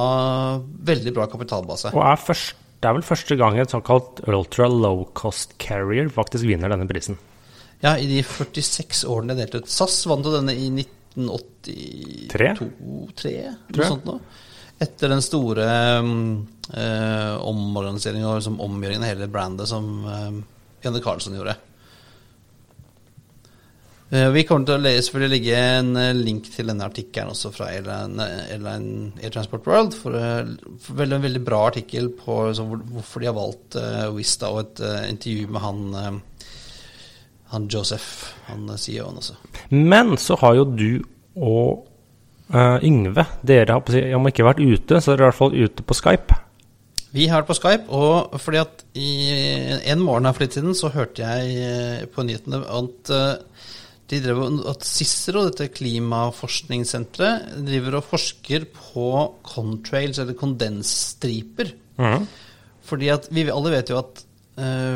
[0.89, 1.91] veldig bra kapitalbase.
[1.93, 6.49] Og er først, det er vel første gang et såkalt ultra low cost carrier faktisk
[6.49, 7.19] vinner denne prisen.
[7.83, 9.69] Ja, i de 46 årene det delte ut.
[9.69, 12.49] SAS vant jo denne i 1982 Tre?
[13.21, 13.35] 3,
[13.77, 14.19] noe sånt noe.
[14.79, 15.65] Etter den store
[16.03, 20.35] um, eh, omorganiseringen og liksom omgjøringen av hele brandet som eh,
[20.85, 21.55] Janne Karlsson gjorde.
[24.09, 27.49] Eh, vi kommer til å le- selvfølgelig legge en eh, link til denne artikkelen også
[27.51, 29.97] fra Airline, Air Transport World.
[29.99, 30.53] For, eh,
[30.85, 34.53] for veldig, en veldig bra artikkel på liksom, hvor- hvorfor de har valgt eh, Wista,
[34.53, 36.23] og et eh, intervju med han eh,
[37.51, 38.07] han Joseph,
[38.47, 39.35] han CEO-en også.
[39.71, 40.89] Men så har jo du
[41.35, 41.85] og
[42.53, 45.29] eh, Yngve, dere har på å si, om ikke vært ute, så dere er i
[45.31, 46.37] hvert fall ute på Skype.
[47.15, 49.09] Vi har vært på Skype, og fordi at i
[49.91, 53.65] en morgen her for litt siden så hørte jeg eh, på nyhetene at eh,
[54.07, 59.09] de drev, at Cicero, dette klimaforskningssenteret, driver og forsker på
[59.43, 61.73] contrails, eller kondensstriper.
[62.87, 64.23] Fordi at vi alle vet jo at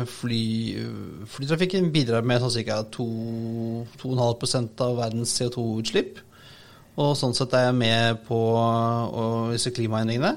[0.08, 0.44] fly,
[1.28, 2.80] flytrafikken bidrar med sånn ca.
[2.96, 6.22] 2,5% av verdens CO2-utslipp.
[7.00, 10.34] Og sånn sett er jeg med på å, disse klimaendringene.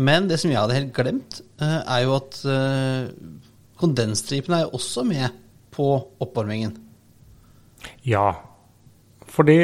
[0.00, 3.10] Men det som jeg hadde helt glemt, eh, er jo at eh,
[3.80, 5.36] kondensstripene er jo også med
[5.74, 5.90] på
[6.24, 6.72] oppvarmingen.
[8.08, 8.32] Ja,
[9.30, 9.58] fordi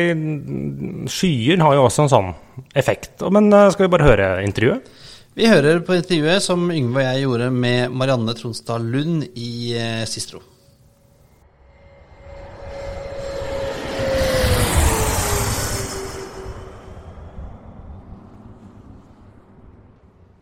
[1.11, 2.31] skyer har jo også en sånn
[2.77, 3.25] effekt.
[3.33, 4.93] Men eh, skal vi bare høre intervjuet?
[5.37, 9.77] Vi hører på intervjuet som Yngve og jeg gjorde med Marianne Tronstad Lund i
[10.09, 10.41] Sistro.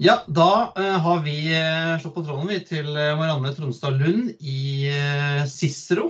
[0.03, 4.33] Ja, da eh, har vi eh, slått på tråden vi til eh, Marianne Tronstad Lund
[4.43, 6.09] i eh, Cicero.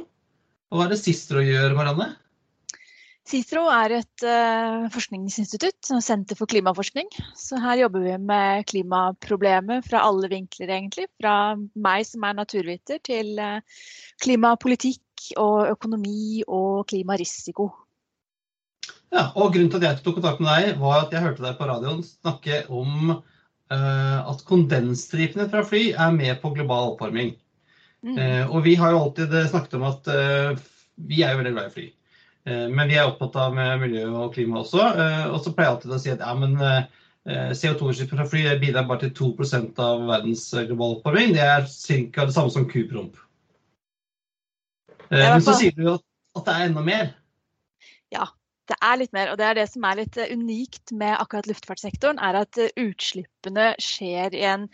[0.73, 2.07] Og hva er det Cicero gjør, Marianne?
[3.29, 7.13] CICERO er et eh, forskningsinstitutt, senter for klimaforskning.
[7.37, 11.11] Så her jobber vi med klimaproblemet fra alle vinkler, egentlig.
[11.21, 13.37] Fra meg som er naturviter, til
[14.25, 17.69] klimapolitikk og økonomi og klimarisiko.
[19.13, 21.61] Ja, og Grunnen til at jeg tok kontakt med deg, var at jeg hørte deg
[21.61, 23.21] på radioen snakke om
[23.73, 27.33] at kondensstripene fra fly er med på global oppvarming.
[28.05, 28.19] Mm.
[28.19, 30.59] Eh, og vi har jo alltid eh, snakket om at eh,
[31.09, 31.87] vi er jo veldig glad i fly.
[32.45, 34.83] Eh, men vi er opptatt av miljø og klima også.
[34.93, 38.45] Eh, og så pleier jeg alltid å si at ja, men eh, CO2-utslipp fra fly
[38.61, 39.49] bidrar bare til 2
[39.81, 41.33] av verdens eh, globale oppvarming.
[41.37, 42.29] Det er ca.
[42.29, 43.17] det samme som kupromp.
[45.09, 47.13] Eh, men så sier du jo at, at det er enda mer.
[48.13, 48.29] Ja,
[48.71, 51.49] Det er litt mer, og det er det som er litt eh, unikt med akkurat
[51.51, 54.69] luftfartssektoren, er at eh, utslippene skjer i en,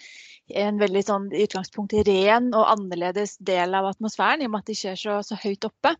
[0.52, 4.62] i en veldig sånn i utgangspunktet ren og annerledes del av atmosfæren, i og med
[4.62, 5.96] at de skjer så, så høyt oppe.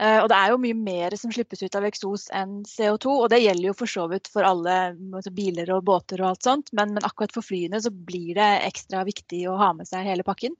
[0.00, 3.26] Uh, og det er jo mye mer som slippes ut av eksos enn CO2, og
[3.32, 6.70] det gjelder jo for så vidt for alle altså biler og båter og alt sånt,
[6.72, 10.24] men, men akkurat for flyene så blir det ekstra viktig å ha med seg hele
[10.24, 10.56] pakken.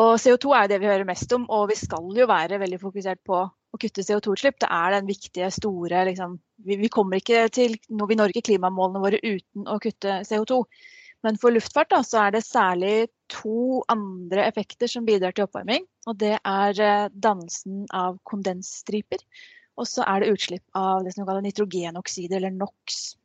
[0.00, 2.80] Og CO2 er jo det vi hører mest om, og vi skal jo være veldig
[2.80, 3.42] fokusert på
[3.78, 4.58] å kutte CO2-utslipp.
[4.60, 9.02] Det er den viktige, store liksom, vi, vi, kommer ikke til når vi Norge klimamålene
[9.04, 10.64] våre uten å kutte CO2.
[11.26, 15.86] Men for luftfart da, så er det særlig to andre effekter som bidrar til oppvarming.
[16.06, 19.24] Og det er eh, dannelsen av kondensstriper.
[19.78, 23.16] Og så er det utslipp av det som kalles nitrogenoksider, eller NOx.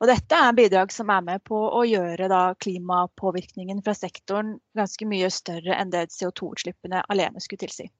[0.00, 5.08] Og dette er bidrag som er med på å gjøre da, klimapåvirkningen fra sektoren ganske
[5.08, 7.90] mye større enn det CO2-utslippene alene skulle tilsi.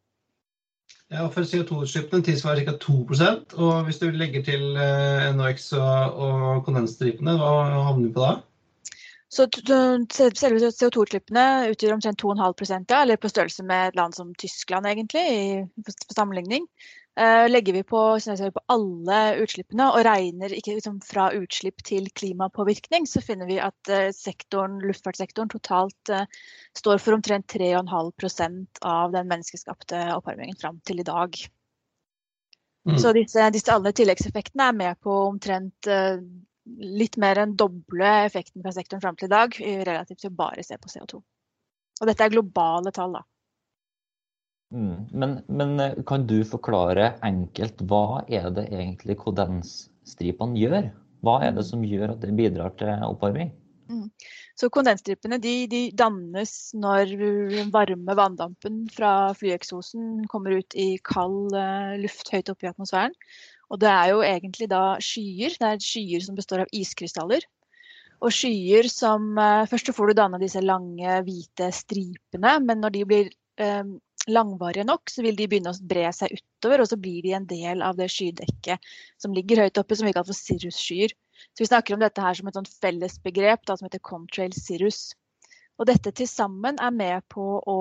[1.10, 2.76] Ja, for CO2-utslippene tilsvarer ca.
[2.78, 2.98] 2
[3.58, 7.50] og hvis du legger til eh, NOx og, og kondensstripene, hva
[7.88, 8.36] havner vi på da?
[9.30, 9.46] Så
[10.38, 15.22] selve CO2-utslippene utgjør omtrent 2,5 ja, eller på størrelse med et land som Tyskland, egentlig,
[15.22, 16.66] i, for sammenligning.
[17.20, 18.18] Uh, legger vi på,
[18.54, 23.90] på, alle utslippene og regner ikke liksom, fra utslipp til klimapåvirkning, så finner vi at
[23.92, 26.22] uh, sektoren, luftfartssektoren totalt uh,
[26.78, 31.36] står for omtrent 3,5% av den menneskeskapte oppvarmingen fram til i dag.
[32.88, 32.96] Mm.
[33.02, 35.90] Så disse, disse, alle tilleggseffektene er med på omtrent
[36.80, 40.64] litt mer enn doble effekten fra sektoren fram til i dag, relativt til å bare
[40.64, 41.20] se på CO2.
[42.00, 43.26] Og dette er globale tall, da.
[44.70, 45.06] Mm.
[45.10, 50.90] Men, men, eh, kan du forklare enkelt hva er det egentlig kondensstripene gjør?
[51.26, 53.50] Hva er det som gjør at det bidrar til oppvarming?
[53.90, 54.06] Mm.
[54.54, 57.14] Så Kondensstripene de, de, dannes når
[57.74, 63.16] varme vanndampen fra flyeksosen kommer ut i kald uh, luft høyt oppe i atmosfæren.
[63.70, 65.56] Og det er jo egentlig da skyer.
[65.58, 67.46] Det er skyer som består av iskrystaller.
[68.20, 72.94] Og skyer som uh, Først så får du danne disse lange, hvite stripene, men når
[72.94, 73.32] de blir
[73.64, 73.96] uh,
[74.28, 77.48] langvarige nok, så vil de begynne å bre seg utover, og så blir de en
[77.48, 81.14] del av det skydekket som ligger høyt oppe, som vi kaller for cirrusskyer.
[81.54, 85.10] Så vi snakker om dette her som et sånt fellesbegrep da, som heter contrail cirrus.
[85.80, 87.78] Og dette til sammen er med på å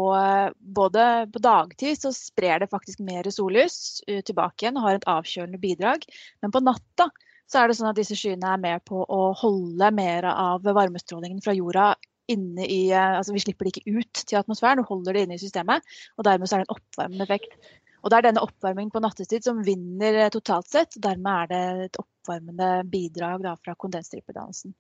[0.80, 5.08] Både på dagtid så sprer det faktisk mer sollys eh, tilbake igjen og har et
[5.12, 6.06] avkjølende bidrag.
[6.39, 7.10] Men på natta
[7.49, 11.41] så er det sånn at disse skyene er med på å holde mer av varmestrålingen
[11.43, 11.91] fra jorda
[12.31, 15.37] inne i eh, Altså vi slipper det ikke ut til atmosfæren, og holder det inne
[15.39, 15.85] i systemet.
[16.17, 17.55] Og dermed så er det en oppvarmende effekt.
[17.99, 20.95] Og det er denne oppvarmingen på nattestid som vinner eh, totalt sett.
[20.97, 24.75] og Dermed er det et oppvarmende bidrag da, fra kondensstrippedannelsen.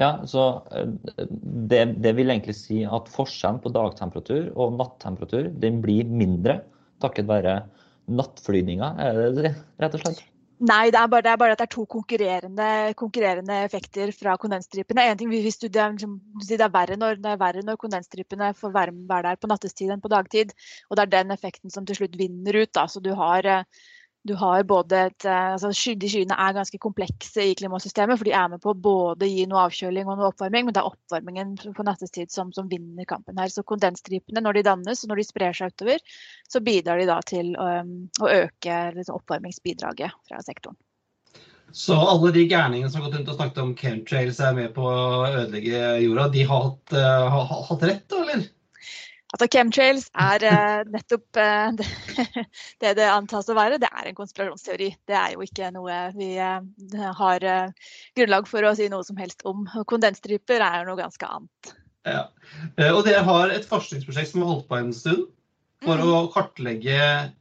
[0.00, 0.88] Ja, så eh,
[1.70, 6.62] det, det, vil egentlig si at forskjellen på dagtemperatur og nattemperatur den blir mindre
[7.02, 7.60] takket være
[8.10, 10.24] nattflygninga, er det det, rett og slett?
[10.62, 14.36] Nei, det er, bare, det er, bare, at det er to konkurrerende, konkurrerende effekter fra
[14.38, 15.02] kondensstripene.
[15.10, 16.12] En ting, hvis du, det, liksom,
[16.46, 20.12] det, er verre når, det når kondensstripene får være, være, der på nattestid enn på
[20.12, 20.54] dagtid.
[20.88, 22.70] Og det er den effekten som til slutt vinner ut.
[22.70, 22.86] Da.
[22.86, 23.82] Så du har eh,
[24.24, 25.68] du har både et, eh, altså
[26.00, 29.44] De skyene er ganske komplekse i klimasystemet, for de er med på å både gi
[29.50, 33.36] noe avkjøling og noe oppvarming, men det er oppvarmingen på nattestid som, som vinner kampen
[33.40, 33.52] her.
[33.52, 36.00] Så kondensstripene, når de dannes og når de sprer seg utover,
[36.48, 37.92] så bidrar de da til um,
[38.24, 40.80] å øke liksom, oppvarmingsbidraget fra sektoren.
[41.74, 44.88] Så alle de gærningene som har gått rundt og snakket om chemtrails er med på
[44.88, 48.46] å ødelegge jorda, de har hatt, uh, ha, hatt rett, eller?
[49.34, 51.86] Altså Chemtrails er uh, nettopp uh, det,
[52.84, 53.80] det, det antas å være.
[53.82, 54.92] Det er en konspirasjonsteori.
[55.10, 56.60] Det er jo ikke noe vi uh,
[57.18, 57.46] har
[58.14, 59.66] grunnlag for å si noe som helst om.
[59.90, 61.74] Kondensstriper er noe ganske annet.
[62.06, 62.28] Ja.
[62.92, 65.24] Og dere har et forskningsprosjekt som har holdt på en stund
[65.84, 66.10] for mm.
[66.14, 66.98] å kartlegge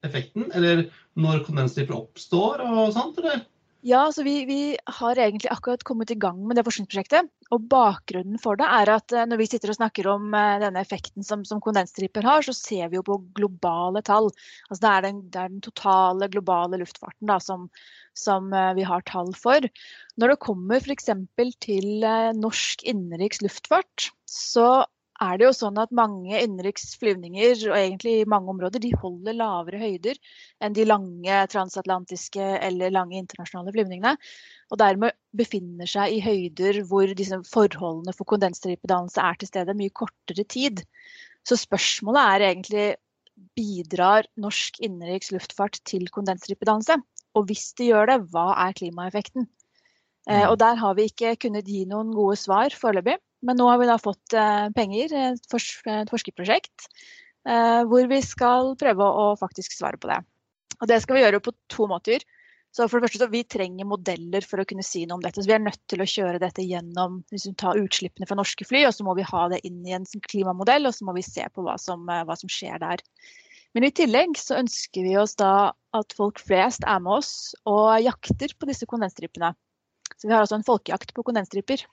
[0.08, 0.88] effekten, eller
[1.19, 3.43] når kondensstriper oppstår og sånt, eller?
[3.86, 7.28] Ja, så vi, vi, har egentlig akkurat kommet i gang med det forskningsprosjektet.
[7.52, 10.80] Og bakgrunnen for det er at eh, når vi sitter og snakker om eh, denne
[10.80, 14.30] effekten som, som kondensstriper har, så ser vi jo på globale tall.
[14.69, 17.67] Altså det er den, det er den totale globale luftfarten da, som,
[18.15, 19.67] som, eh, vi har tall for.
[20.15, 21.12] Når det kommer f.eks.
[21.67, 22.08] til
[22.39, 24.86] norsk innenriks luftfart, så
[25.21, 29.38] er det jo sånn at mange innenriks flyvninger og egentlig i mange områder, de holder
[29.38, 30.17] lavere høyder
[30.63, 34.15] enn de lange transatlantiske eller lange internasjonale flyvningene.
[34.73, 39.93] Og dermed befinner seg i høyder hvor disse forholdene for kondensstripedannelse er til stede mye
[39.93, 40.84] kortere tid.
[41.45, 42.88] Så spørsmålet er egentlig
[43.58, 46.97] bidrar norsk innenriks luftfart til kondensstripedannelse?
[47.38, 49.47] Og hvis de gjør det, hva er klimaeffekten?
[50.30, 53.17] Eh, og der har vi ikke kunnet gi noen gode svar foreløpig.
[53.43, 56.88] Men nå har vi da fått eh, penger, et, forskerprosjekt,
[57.43, 60.21] hvor vi skal prøve å faktisk svare på det.
[60.79, 62.23] Og det skal vi gjøre på to måter.
[62.73, 65.43] Så for det første så Vi trenger modeller for å kunne si noe om dette.
[65.43, 68.65] så Vi er nødt til å kjøre dette gjennom hvis vi tar utslippene fra norske
[68.65, 71.25] fly, og så må vi ha det inn i en klimamodell, og så må vi
[71.27, 73.03] se på hva som, hva som skjer der.
[73.73, 78.01] Men i tillegg så ønsker vi oss da at folk flest er med oss og
[78.01, 79.53] jakter på disse kondensstripene.
[80.17, 81.86] Så vi har altså en folkejakt på kondensstriper.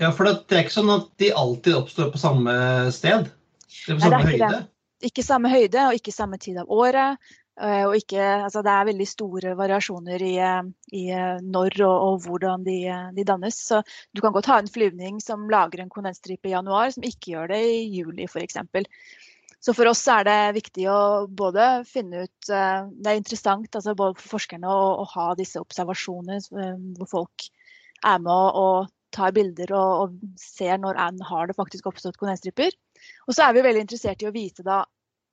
[0.00, 2.54] Ja, for det er ikke sånn at de alltid oppstår på samme
[2.94, 3.28] sted?
[3.28, 4.50] Det er på samme Nei, høyde?
[4.54, 5.08] Det.
[5.10, 7.32] Ikke samme høyde og ikke samme tid av året.
[7.60, 10.36] Eh, og ikke, altså det er veldig store variasjoner i,
[10.96, 11.02] i
[11.44, 12.78] når og, og, hvordan de,
[13.16, 13.58] de, dannes.
[13.68, 13.82] Så
[14.14, 17.52] du kan godt ha en flyvning som lager en kondensstripe i januar, som ikke gjør
[17.52, 18.56] det i juli f.eks.
[19.62, 23.94] Så for oss er det viktig å både finne ut eh, Det er interessant altså
[23.94, 27.46] både for forskerne å, å ha disse observasjonene eh, hvor folk
[28.02, 32.74] er med og, og tar bilder og, og ser når har det faktisk oppstått kondensstriper.
[33.26, 34.82] Og så er vi veldig interessert i å vite da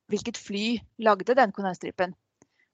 [0.09, 2.15] hvilket fly lagde den kondensstripen.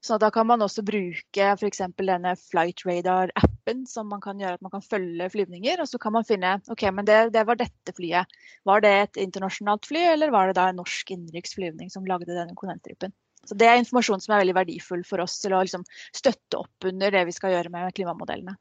[0.06, 1.80] Så da kan man også bruke f.eks.
[1.98, 5.80] denne Flight Radar-appen, som man kan gjøre at man kan følge flyvninger.
[5.82, 8.36] Og så kan man finne ok, men det, det, var dette flyet.
[8.68, 12.54] Var det et internasjonalt fly, eller var det da en norsk innenriksflyvning som lagde denne
[12.54, 13.14] kondensstripen?
[13.46, 16.86] Så Det er informasjon som er veldig verdifull for oss til å liksom støtte opp
[16.90, 18.56] under det vi skal gjøre med klimamodellene.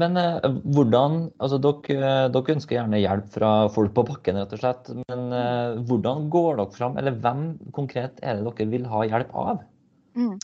[0.00, 4.62] Men eh, hvordan, altså dere, dere, ønsker gjerne hjelp fra folk på bakken, rett og
[4.62, 4.90] slett.
[5.06, 9.38] Men eh, hvordan går dere fram, eller hvem konkret er det dere vil ha hjelp
[9.44, 9.62] av?
[10.14, 10.34] Mm.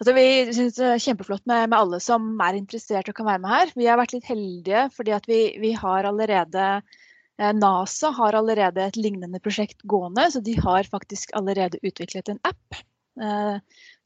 [0.00, 3.42] Altså, vi synes det er kjempeflott med, med, alle som er interessert og kan være
[3.44, 3.74] med her.
[3.76, 8.86] Vi har vært litt heldige fordi at vi, vi har allerede eh, NASA har allerede
[8.88, 12.80] et lignende prosjekt gående, så de har faktisk allerede utviklet en app
[13.20, 13.58] eh,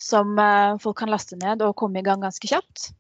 [0.03, 2.91] som eh, folk kan laste ned og komme i gang ganske kjapt.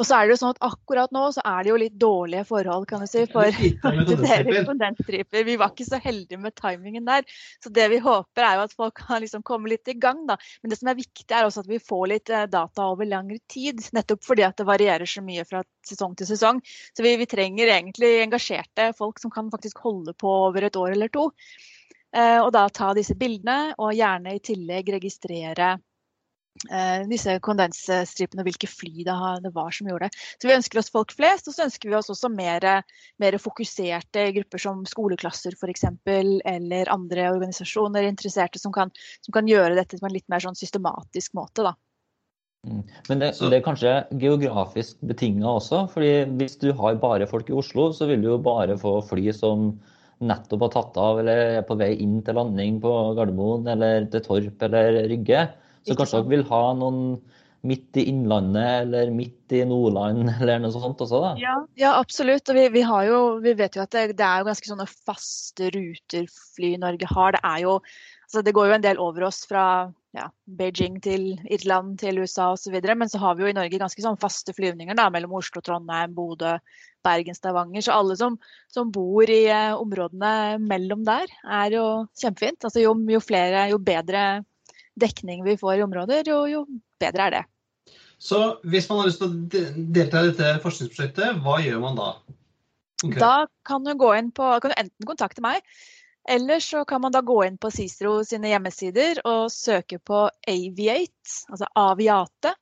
[0.00, 2.46] Og så er det jo sånn at akkurat nå så er det jo litt dårlige
[2.48, 5.44] forhold kan du si, for kondensstriper.
[5.50, 7.26] Vi var ikke så heldige med timingen der.
[7.60, 10.22] Så det vi håper er jo at folk kan liksom komme litt i gang.
[10.30, 10.38] da.
[10.62, 13.36] Men det som er viktig er også at vi får litt eh, data over lengre
[13.52, 13.82] tid.
[13.96, 16.62] Nettopp fordi at det varierer så mye fra sesong til sesong.
[16.96, 20.96] Så vi, vi trenger egentlig engasjerte folk som kan faktisk holde på over et år
[20.96, 21.28] eller to.
[22.16, 25.74] Eh, og da ta disse bildene, og gjerne i tillegg registrere
[27.08, 30.18] disse kondensstripene og hvilke fly det, var som gjorde det.
[30.36, 32.66] Så Vi ønsker oss folk flest, og så ønsker vi oss også mer,
[33.22, 35.86] mer fokuserte grupper som skoleklasser f.eks.
[36.06, 38.92] Eller andre organisasjoner interesserte som kan,
[39.24, 41.64] som kan, gjøre dette på en litt mer sånn systematisk måte.
[41.64, 41.74] da.
[42.68, 42.82] Mm.
[43.08, 45.86] Men det, det, er kanskje geografisk betinga også.
[45.94, 49.32] fordi Hvis du har bare folk i Oslo, så vil du jo bare få fly
[49.32, 49.72] som
[50.20, 54.24] nettopp har tatt av eller er på vei inn til landing på Gardermoen eller til
[54.26, 55.46] Torp eller Rygge.
[55.86, 57.04] Så kanskje dere vil ha noen
[57.66, 61.20] midt i Innlandet eller midt i Nordland eller noe sånt også?
[61.24, 61.32] da?
[61.40, 62.48] Ja, ja absolutt.
[62.48, 65.72] Og vi, vi, jo, vi, vet jo at det, det, er jo ganske sånne faste
[65.74, 67.36] ruter fly Norge har.
[67.36, 67.78] Det er jo
[68.30, 69.64] altså det går jo en del over oss fra
[70.16, 72.76] ja, Beijing til Irland til USA osv.
[72.88, 76.14] Men så har vi jo i Norge ganske sånn faste flyvninger da, mellom Oslo, Trondheim,
[76.16, 76.56] Bodø,
[77.04, 77.84] Bergen, Stavanger.
[77.84, 78.38] Så alle som,
[78.72, 81.84] som bor i eh, områdene mellom der, er jo
[82.22, 82.64] kjempefint.
[82.66, 84.24] Altså jo, jo flere, jo bedre
[84.98, 86.64] dekning vi får i områder, jo, jo
[87.00, 87.44] bedre er det.
[88.20, 92.10] Så hvis man har lyst til å delta i dette forskningsprosjektet, hva gjør man da?
[93.00, 93.16] Okay.
[93.16, 95.64] Da kan du på, kan du enten kontakte meg,
[96.28, 101.46] eller så kan man da gå inn på Cicero sine hjemmesider og søke på Aviate,
[101.48, 102.52] altså Aviate.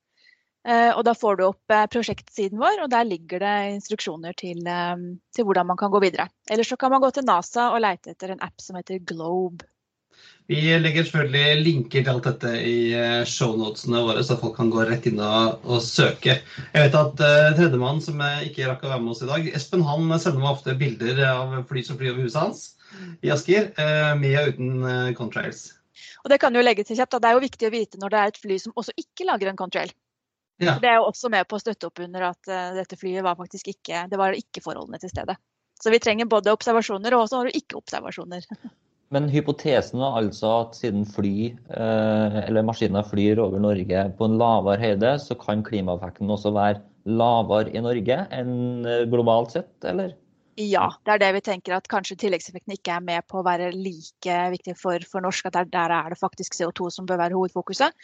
[0.69, 4.61] Eh, og da får du opp eh, prosjektsiden vår, og der ligger det instruksjoner til,
[4.69, 4.95] eh,
[5.35, 6.29] til hvordan man kan gå videre.
[6.51, 9.65] Eller så kan man gå til NASA og leite etter en app som heter Globe.
[10.49, 14.87] Vi legger selvfølgelig linker til alt dette i eh, shownotene våre, så folk kan gå
[14.89, 16.39] rett inn og, søke.
[16.41, 19.85] Jeg vet at uh, tredjemann som ikke rakk å være med oss i dag, Espen
[19.85, 22.65] han sender meg ofte bilder av fly som flyr over huset hans
[23.21, 25.67] i Asker, uh, med og uten uh, contrails.
[26.25, 28.25] Og Det kan jo legge til kjapt, Det er jo viktig å vite når det
[28.25, 29.93] er et fly som også ikke lager en contrail.
[30.65, 30.79] Ja.
[30.81, 33.37] Det er jo også med på å støtte opp under at uh, dette flyet var
[33.37, 35.37] faktisk ikke det var ikke forholdene til stede.
[35.77, 38.49] Så vi trenger både observasjoner og også ikke-observasjoner.
[39.15, 44.37] Men hypotesen er altså at siden fly eh, eller maskiner flyr over Norge på en
[44.41, 50.13] lavere høyde, så kan klimaeffekten også være lavere i Norge enn eh, globalt sett, eller?
[50.59, 53.71] Ja, det er det vi tenker at kanskje tilleggseffekten ikke er med på å være
[53.77, 55.47] like viktig for, for norsk.
[55.47, 57.95] At der, der er det faktisk CO2 som bør være hovedfokuset.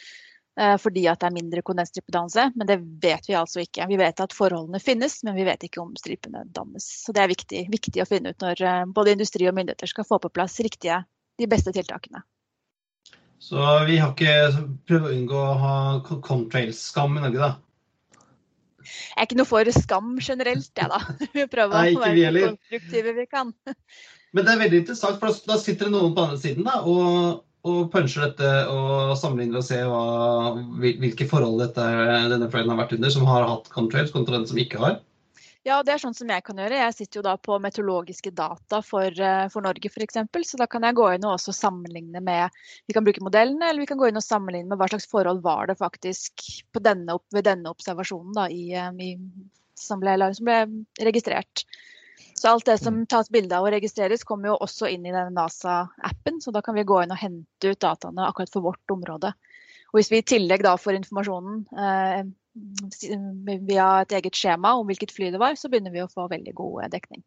[0.59, 2.51] Eh, fordi at det er mindre kondensstripedannelse.
[2.55, 3.87] Men det vet vi altså ikke.
[3.89, 6.87] Vi vet at forholdene finnes, men vi vet ikke om stripene dannes.
[7.03, 10.07] Så det er viktig, viktig å finne ut når eh, både industri og myndigheter skal
[10.07, 11.01] få på plass riktige,
[11.39, 12.23] de beste tiltakene.
[13.43, 15.75] Så vi har ikke prøvd å unngå å ha
[16.07, 17.51] contrail-skam i Norge, da?
[18.85, 20.99] Jeg er ikke noe for skam generelt, jeg, da.
[21.35, 23.51] Vi prøver å være så konstruktive vi kan.
[24.35, 27.43] Men det er veldig interessant, for da sitter det noen på andre siden da, og
[27.65, 31.85] og puncher dette og sammenligner og ser hva, hvilke forhold dette,
[32.31, 34.99] denne fløyen har vært under, som har hatt contrails, kontra den som ikke har?
[35.65, 36.77] Ja, det er sånn som jeg kan gjøre.
[36.77, 40.19] Jeg sitter jo da på meteorologiske data for, eh, for Norge f.eks.
[40.45, 42.53] Så da kan jeg gå inn og også sammenligne med
[42.85, 45.41] Vi kan bruke modellene, eller vi kan gå inn og sammenligne med hva slags forhold
[45.41, 46.45] var det faktisk
[46.85, 49.09] denne, ved denne observasjonen da, i, eh, i,
[49.73, 51.65] som, ble, som, ble, registrert.
[52.35, 55.31] Så alt det som tas bilde av og registreres, kommer jo også inn i denne
[55.33, 56.41] NASA-appen.
[56.43, 59.31] Så da kan vi gå inn og hente ut dataene akkurat for vårt område.
[59.93, 62.25] Og hvis vi i tillegg da får informasjonen eh,
[63.69, 66.55] via et eget skjema om hvilket fly det var, så begynner vi å få veldig
[66.59, 67.23] god dekning.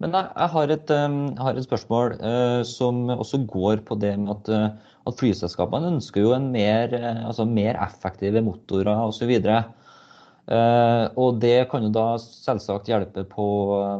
[0.00, 4.32] Men jeg, har, et, jeg har, et, spørsmål eh, som også går på det med
[4.36, 6.92] at, at flyselskapene ønsker jo en mer,
[7.24, 9.32] altså mer effektive motorer osv.
[9.48, 9.64] Uh,
[10.48, 13.46] og det kan jo da selvsagt hjelpe på,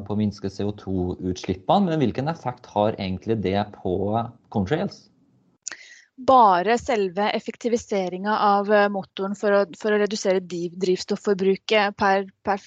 [0.07, 3.95] på å minske CO2-utslippene, men hvilken effekt har egentlig det på
[4.51, 5.11] contrails?
[6.27, 12.61] bare selve effektiviseringa av eh, motoren for å, for å redusere drivstofforbruket per, per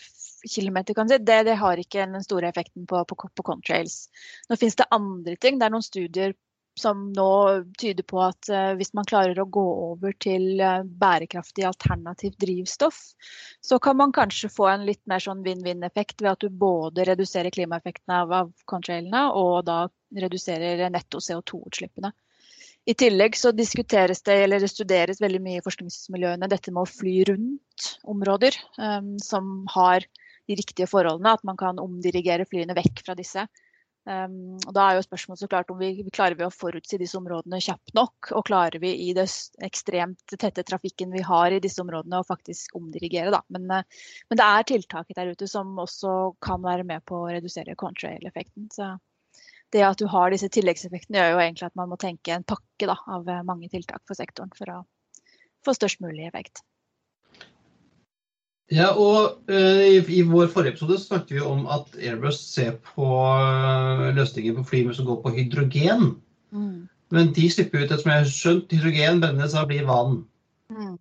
[0.49, 4.07] kilometer, si, det, det, har ikke den store effekten på, på, på contrails.
[4.49, 5.59] Nå finnes det andre ting.
[5.59, 6.33] Det er noen studier
[6.79, 7.29] som nå
[7.79, 12.99] tyder på at uh, hvis man klarer å gå over til uh, bærekraftig alternativt drivstoff,
[13.61, 17.53] så kan man kanskje få en litt mer sånn vinn-vinn-effekt ved at du både reduserer
[17.53, 19.85] klimaeffekten av, av contrailene og da
[20.17, 22.13] reduserer netto CO2-utslippene.
[22.83, 26.89] I tillegg så diskuteres det eller det studeres veldig mye i forskningsmiljøene dette med å
[26.89, 30.03] fly rundt områder um, som har
[30.49, 31.31] de riktige forholdene.
[31.37, 33.45] At man kan omdirigere flyene vekk fra disse.
[34.03, 37.15] Um, og da er jo spørsmålet så klart om vi klarer vi å forutsi disse
[37.19, 38.33] områdene kjapt nok.
[38.35, 39.29] Og klarer vi i den
[39.63, 43.31] ekstremt tette trafikken vi har i disse områdene å faktisk omdirigere.
[43.35, 43.43] Da.
[43.55, 47.31] Men, uh, men det er tiltak der ute som også kan være med på å
[47.31, 48.69] redusere contrail-effekten.
[48.75, 48.93] Så
[49.73, 52.89] det at du har disse tilleggseffektene, gjør jo egentlig at man må tenke en pakke
[52.89, 54.83] da, av eh, mange tiltak for sektoren for å
[55.65, 56.61] få størst mulig effekt.
[58.73, 63.05] Ja, og uh, i, i, vår forrige episode snakket vi om at Airbus ser på
[63.05, 66.15] uh, løsninger på fly som går på hydrogen.
[66.55, 66.89] Mm.
[67.13, 70.23] Men de slipper ut et som jeg har skjønt, hydrogen brennes av blir vann.
[70.73, 70.95] Mm.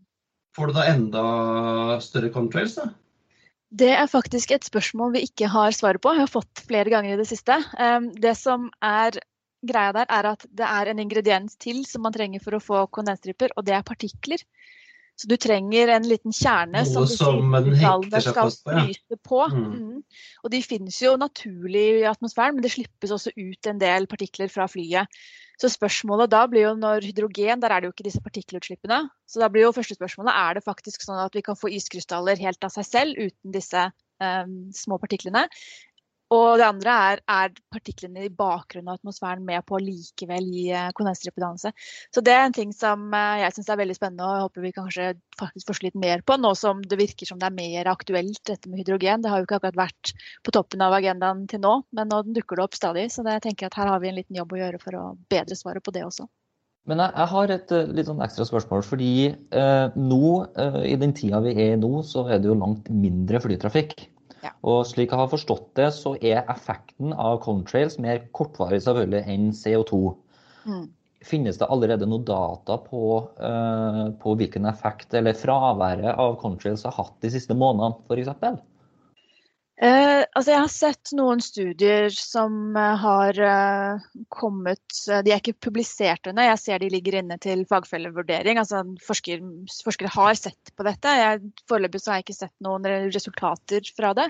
[0.52, 1.24] Får du da enda
[2.04, 2.90] større contrails, da?
[3.72, 6.12] Det er faktisk et spørsmål vi ikke har svaret på.
[6.12, 7.56] Jeg har fått flere ganger i det siste.
[7.80, 9.16] Ehm, det som er
[9.64, 12.82] greia der, er at det er en ingrediens til som man trenger for å få
[12.92, 14.44] kondensstriper, og det er partikler.
[15.20, 19.42] Så du trenger en liten kjerne Noe som, som skal fryse på.
[19.52, 19.68] Mm.
[19.76, 20.24] Mm.
[20.42, 24.50] Og de finnes jo naturlig i atmosfæren, men det slippes også ut en del partikler
[24.52, 25.22] fra flyet.
[25.60, 29.04] Så spørsmålet da blir jo når hydrogen, der er det jo ikke disse partikkelutslippene.
[29.30, 32.40] Så da blir jo første spørsmålet er det faktisk sånn at vi kan få iskrystaller
[32.40, 33.84] helt av seg selv uten disse
[34.18, 35.44] um, små partiklene.
[36.32, 40.90] Og det andre er er partiklene i bakgrunnen av atmosfæren med på likevel gi eh,
[40.96, 41.72] kondensstrippedannelse.
[42.14, 44.66] Så det er en ting som eh, jeg syns er veldig spennende og jeg håper
[44.66, 45.08] vi kanskje
[45.40, 48.70] faktisk forsker litt mer på, nå som det virker som det er mer aktuelt dette
[48.70, 49.24] med hydrogen.
[49.24, 50.14] Det har jo ikke akkurat vært
[50.44, 53.08] på toppen av agendaen til nå, men nå dukker det opp stadig.
[53.12, 55.08] Så det, jeg tenker at her har vi en liten jobb å gjøre for å
[55.32, 56.28] bedre svaret på det også.
[56.90, 58.82] Men jeg, jeg har et uh, litt sånn ekstra spørsmål.
[58.86, 62.58] fordi eh, nå, eh, i den tida vi er i nå, så er det jo
[62.58, 63.94] langt mindre flytrafikk.
[64.42, 64.50] Ja.
[64.66, 69.52] Og slik jeg har forstått det, så er effekten av contrails mer kortvarig selvfølgelig enn
[69.54, 70.00] CO2.
[70.66, 70.88] Mm.
[71.22, 73.04] Finnes det allerede noe data på,
[73.38, 78.58] uh, på, hvilken effekt eller fraværet av contrails har hatt de siste månedene, f.eks.?
[79.82, 85.40] Eh, altså jeg har sett noen studier som uh, har eh, kommet uh, De er
[85.40, 88.60] ikke publisert ennå, jeg ser de ligger inne til fagfellevurdering.
[88.62, 89.42] Altså forsker,
[89.82, 91.16] Forskere har sett på dette.
[91.66, 94.28] Foreløpig har jeg ikke sett noen resultater fra det.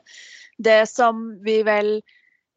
[0.57, 1.99] Det som vi vel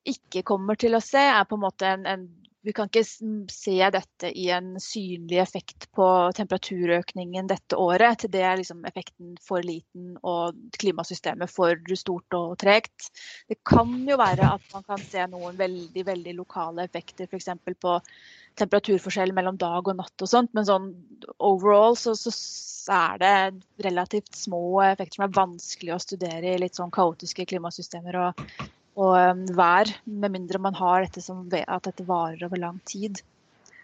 [0.08, 2.26] ikke kommer til å se, er på en måte en, en
[2.66, 3.04] vi kan ikke
[3.52, 6.08] se dette i en synlig effekt på
[6.38, 8.24] temperaturøkningen dette året.
[8.24, 13.12] Til det er liksom effekten for liten og klimasystemet for stort og tregt.
[13.52, 17.54] Det kan jo være at man kan se noen veldig veldig lokale effekter, f.eks.
[17.82, 18.00] på
[18.58, 20.90] temperaturforskjell mellom dag og natt og sånt, men sånn
[21.44, 22.34] overall så, så,
[22.86, 28.20] er det relativt små effekter som er vanskelig å studere i litt sånn kaotiske klimasystemer.
[28.22, 28.44] og
[28.96, 33.20] og um, vær, med mindre man har dette som at dette varer over lang tid.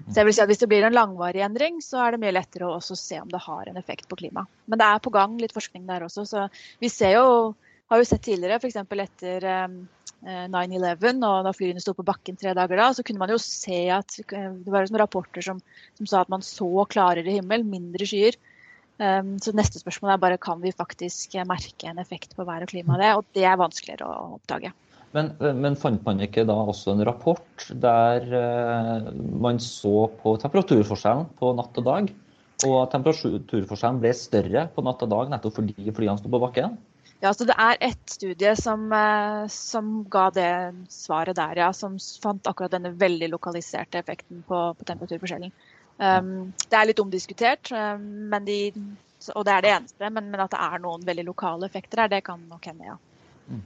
[0.07, 2.34] Så jeg vil si at Hvis det blir en langvarig endring, så er det mye
[2.34, 4.49] lettere å se om det har en effekt på klimaet.
[4.66, 6.26] Men det er på gang litt forskning der også.
[6.26, 6.47] så
[6.82, 7.53] Vi ser jo,
[7.91, 8.80] har jo sett tidligere, f.eks.
[9.05, 9.82] etter um,
[10.26, 13.39] 9-11, eh, og da flyene sto på bakken tre dager da, så kunne man jo
[13.41, 15.62] se at eh, det var rapporter som,
[15.97, 18.38] som sa at man så klarere himmel, mindre skyer.
[19.01, 22.70] Um, så neste spørsmål er bare kan vi faktisk merke en effekt på vær og
[22.70, 24.70] klima av det, og det er vanskeligere å oppdage.
[25.16, 29.09] Men, men, fant man ikke da også en rapport der uh,
[29.43, 32.14] man så på temperaturforskjellen på natt og dag?
[32.68, 36.78] Og at temperaturforskjellen ble større på natt og dag nettopp fordi flyene sto på bakken?
[37.22, 40.53] Ja, så Det er ett studie som, uh, som, ga det
[40.89, 41.70] svaret der, ja.
[41.74, 45.51] Som fant akkurat denne veldig lokaliserte effekten på, på temperaturforskjellen.
[46.01, 48.72] Um, det er litt omdiskutert, um, de,
[49.36, 50.09] og det er det eneste.
[50.09, 52.97] Men, men, at det er noen veldig lokale effekter her, det kan nok hende, ja.
[53.51, 53.62] Mm.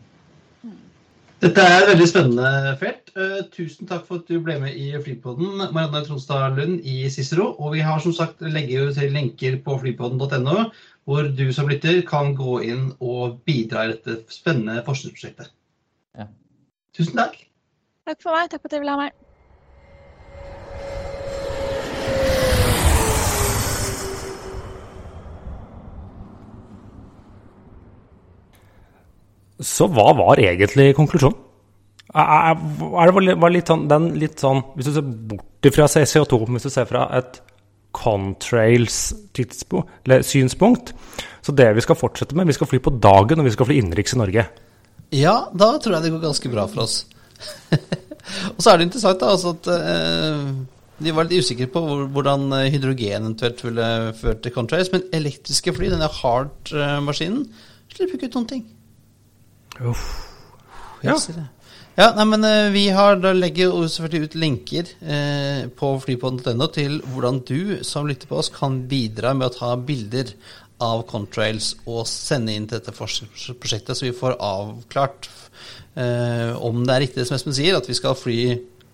[1.44, 3.10] Dette er et veldig spennende felt.
[3.16, 7.50] Uh, tusen takk for at du ble med i Flypodden, Marianne Tronstad Lund i Cicero.
[7.60, 10.70] Og vi har som sagt legger til lenker på flypodden.no,
[11.06, 15.52] hvor du som lytter kan gå inn og bidra i dette spennende forskningsprosjektet.
[16.18, 16.30] Ja.
[16.96, 17.38] Tusen takk.
[18.08, 18.50] Takk for meg.
[18.54, 19.25] Takk for at dere ville ha meg.
[29.64, 31.42] Så hva var egentlig konklusjonen?
[32.16, 36.68] Er, det var litt sånn, den litt sånn Hvis du ser bort fra CO2, hvis
[36.68, 37.42] du ser fra et
[37.96, 40.94] Contrails-synspunkt
[41.44, 43.78] Så det vi skal fortsette med, vi skal fly på dagen, og vi skal fly
[43.82, 44.44] innenriks i Norge.
[45.16, 46.96] Ja, da tror jeg det går ganske bra for oss.
[48.56, 50.40] og så er det interessant da, altså at eh,
[51.06, 51.80] de var litt usikre på
[52.16, 52.42] hvordan
[52.74, 53.88] hydrogen eventuelt ville
[54.18, 57.42] ført til Contrails, men elektriske fly, denne hard-maskinen,
[57.94, 58.66] slipper ikke ut noen ting.
[59.84, 60.06] Uff.
[61.04, 61.16] Ja.
[61.98, 67.02] ja nei, men uh, vi har, da legger selvfølgelig ut linker eh, på flypodden.no til
[67.12, 70.32] hvordan du som lytter på oss, kan bidra med å ta bilder
[70.84, 75.30] av Contrails og sende inn til dette forskningsprosjektet, så vi får avklart
[75.96, 78.40] eh, om det er riktig det som Espen sier, at vi skal fly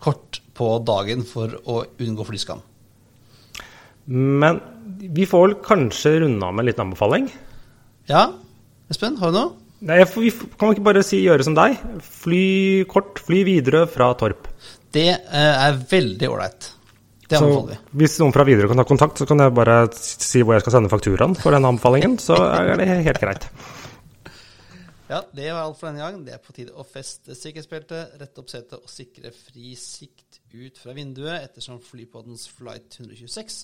[0.02, 2.62] kort på dagen for å unngå flyskam.
[4.12, 4.60] Men
[5.02, 7.28] vi får vel kanskje runde av med en liten anbefaling?
[8.10, 8.28] Ja.
[8.92, 9.61] Espen, har du noe?
[9.82, 10.30] Nei, vi
[10.62, 11.80] kan ikke bare si, gjøre som deg.
[12.06, 12.46] Fly
[12.90, 14.46] kort, fly videre fra Torp.
[14.94, 16.68] Det eh, er veldig ålreit.
[17.26, 17.78] Det anbefaler vi.
[18.02, 20.76] Hvis noen fra Widerøe kan ta kontakt, så kan jeg bare si hvor jeg skal
[20.76, 22.18] sende fakturaen for den anbefalingen.
[22.22, 23.48] Så er det helt greit.
[25.12, 26.20] Ja, det var alt for denne gang.
[26.28, 30.78] Det er på tide å feste sikkerhetsbeltet, rette opp setet og sikre fri sikt ut
[30.80, 33.58] fra vinduet ettersom flypoddens flight 126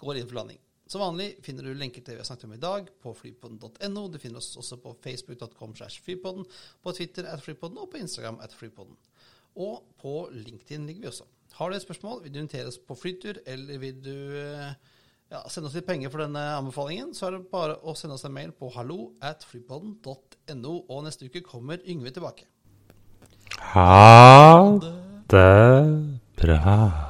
[0.00, 0.60] går inn for landing.
[0.90, 4.06] Som vanlig finner du lenker til det vi har snakket om i dag på flypodden.no.
[4.10, 6.46] Du finner oss også på facebook.com slash flypodden,
[6.82, 8.96] på Twitter at flypodden og på Instagram at flypodden.
[9.62, 11.28] Og på LinkedIn ligger vi også.
[11.60, 14.72] Har du et spørsmål, vil du invitere oss på flytur, eller vil du eh,
[15.30, 18.26] ja, sende oss litt penger for denne anbefalingen, så er det bare å sende oss
[18.26, 20.74] en mail på hallo at flypodden.no.
[20.88, 22.50] Og neste uke kommer Yngve tilbake.
[23.76, 24.74] Ha
[25.30, 25.46] det
[26.40, 27.09] bra.